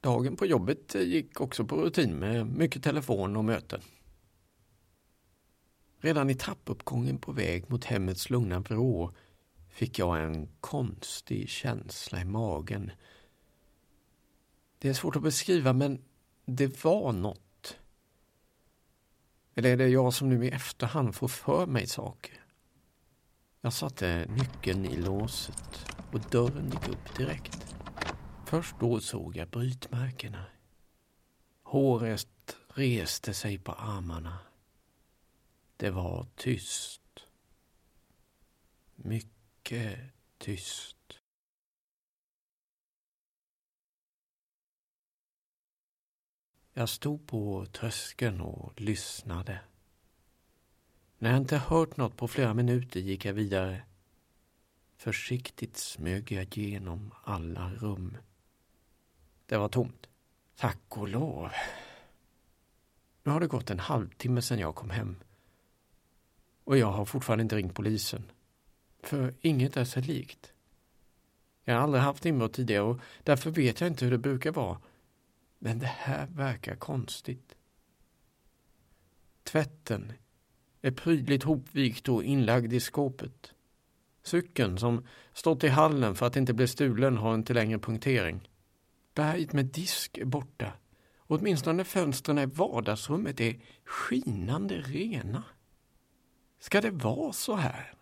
Dagen 0.01 0.35
på 0.35 0.45
jobbet 0.45 0.95
gick 0.95 1.41
också 1.41 1.65
på 1.65 1.75
rutin 1.75 2.15
med 2.15 2.47
mycket 2.47 2.83
telefon 2.83 3.35
och 3.35 3.45
möten. 3.45 3.81
Redan 5.99 6.29
i 6.29 6.35
trappuppgången 6.35 7.17
på 7.17 7.31
väg 7.31 7.69
mot 7.69 7.85
hemmets 7.85 8.29
lugna 8.29 8.59
vrå 8.59 9.13
fick 9.71 9.99
jag 9.99 10.23
en 10.23 10.47
konstig 10.59 11.49
känsla 11.49 12.21
i 12.21 12.25
magen. 12.25 12.91
Det 14.79 14.89
är 14.89 14.93
svårt 14.93 15.15
att 15.15 15.23
beskriva 15.23 15.73
men 15.73 16.01
det 16.45 16.83
var 16.83 17.13
något. 17.13 17.77
Eller 19.55 19.69
är 19.69 19.77
det 19.77 19.87
jag 19.87 20.13
som 20.13 20.29
nu 20.29 20.45
i 20.45 20.49
efterhand 20.49 21.15
får 21.15 21.27
för 21.27 21.65
mig 21.65 21.87
saker? 21.87 22.45
Jag 23.61 23.73
satte 23.73 24.27
nyckeln 24.29 24.85
i 24.85 24.97
låset 24.97 25.85
och 26.11 26.19
dörren 26.19 26.65
gick 26.65 26.89
upp 26.89 27.17
direkt. 27.17 27.75
Först 28.45 28.75
då 28.79 28.99
såg 28.99 29.35
jag 29.35 29.49
brytmärkena. 29.49 30.45
Håret 31.63 32.57
reste 32.67 33.33
sig 33.33 33.57
på 33.57 33.71
armarna. 33.71 34.37
Det 35.77 35.89
var 35.89 36.27
tyst. 36.35 37.01
Mycket 38.95 39.40
mycket 39.71 39.99
tyst. 40.37 40.97
Jag 46.73 46.89
stod 46.89 47.27
på 47.27 47.65
tröskeln 47.65 48.41
och 48.41 48.81
lyssnade. 48.81 49.59
När 51.17 51.29
jag 51.29 51.37
inte 51.37 51.57
hört 51.57 51.97
något 51.97 52.17
på 52.17 52.27
flera 52.27 52.53
minuter 52.53 52.99
gick 52.99 53.25
jag 53.25 53.33
vidare. 53.33 53.83
Försiktigt 54.97 55.77
smög 55.77 56.31
jag 56.31 56.57
genom 56.57 57.13
alla 57.23 57.71
rum. 57.73 58.17
Det 59.45 59.57
var 59.57 59.69
tomt. 59.69 60.07
Tack 60.55 60.97
och 60.97 61.07
lov. 61.07 61.49
Nu 63.23 63.31
har 63.31 63.39
det 63.39 63.47
gått 63.47 63.69
en 63.69 63.79
halvtimme 63.79 64.41
sedan 64.41 64.59
jag 64.59 64.75
kom 64.75 64.89
hem. 64.89 65.15
Och 66.63 66.77
jag 66.77 66.91
har 66.91 67.05
fortfarande 67.05 67.41
inte 67.41 67.55
ringt 67.55 67.75
polisen. 67.75 68.31
För 69.03 69.33
inget 69.41 69.77
är 69.77 69.83
sig 69.83 70.03
likt. 70.03 70.53
Jag 71.63 71.75
har 71.75 71.81
aldrig 71.81 72.03
haft 72.03 72.25
inbrott 72.25 72.53
tidigare 72.53 72.83
och 72.83 72.99
därför 73.23 73.51
vet 73.51 73.81
jag 73.81 73.87
inte 73.87 74.05
hur 74.05 74.11
det 74.11 74.17
brukar 74.17 74.51
vara. 74.51 74.77
Men 75.59 75.79
det 75.79 75.85
här 75.85 76.27
verkar 76.27 76.75
konstigt. 76.75 77.55
Tvätten 79.43 80.13
är 80.81 80.91
prydligt 80.91 81.43
hopvikt 81.43 82.09
och 82.09 82.23
inlagd 82.23 82.73
i 82.73 82.79
skåpet. 82.79 83.53
Cykeln 84.23 84.77
som 84.77 85.07
stått 85.33 85.63
i 85.63 85.67
hallen 85.67 86.15
för 86.15 86.25
att 86.25 86.35
inte 86.35 86.53
bli 86.53 86.67
stulen 86.67 87.17
har 87.17 87.35
inte 87.35 87.53
längre 87.53 87.79
punktering. 87.79 88.49
Berget 89.13 89.53
med 89.53 89.65
disk 89.65 90.17
är 90.17 90.25
borta 90.25 90.73
Åtminstone 91.33 91.83
fönstren 91.83 92.37
i 92.37 92.45
vardagsrummet 92.45 93.41
är 93.41 93.55
skinande 93.85 94.75
rena. 94.75 95.43
Ska 96.59 96.81
det 96.81 96.91
vara 96.91 97.33
så 97.33 97.55
här? 97.55 97.93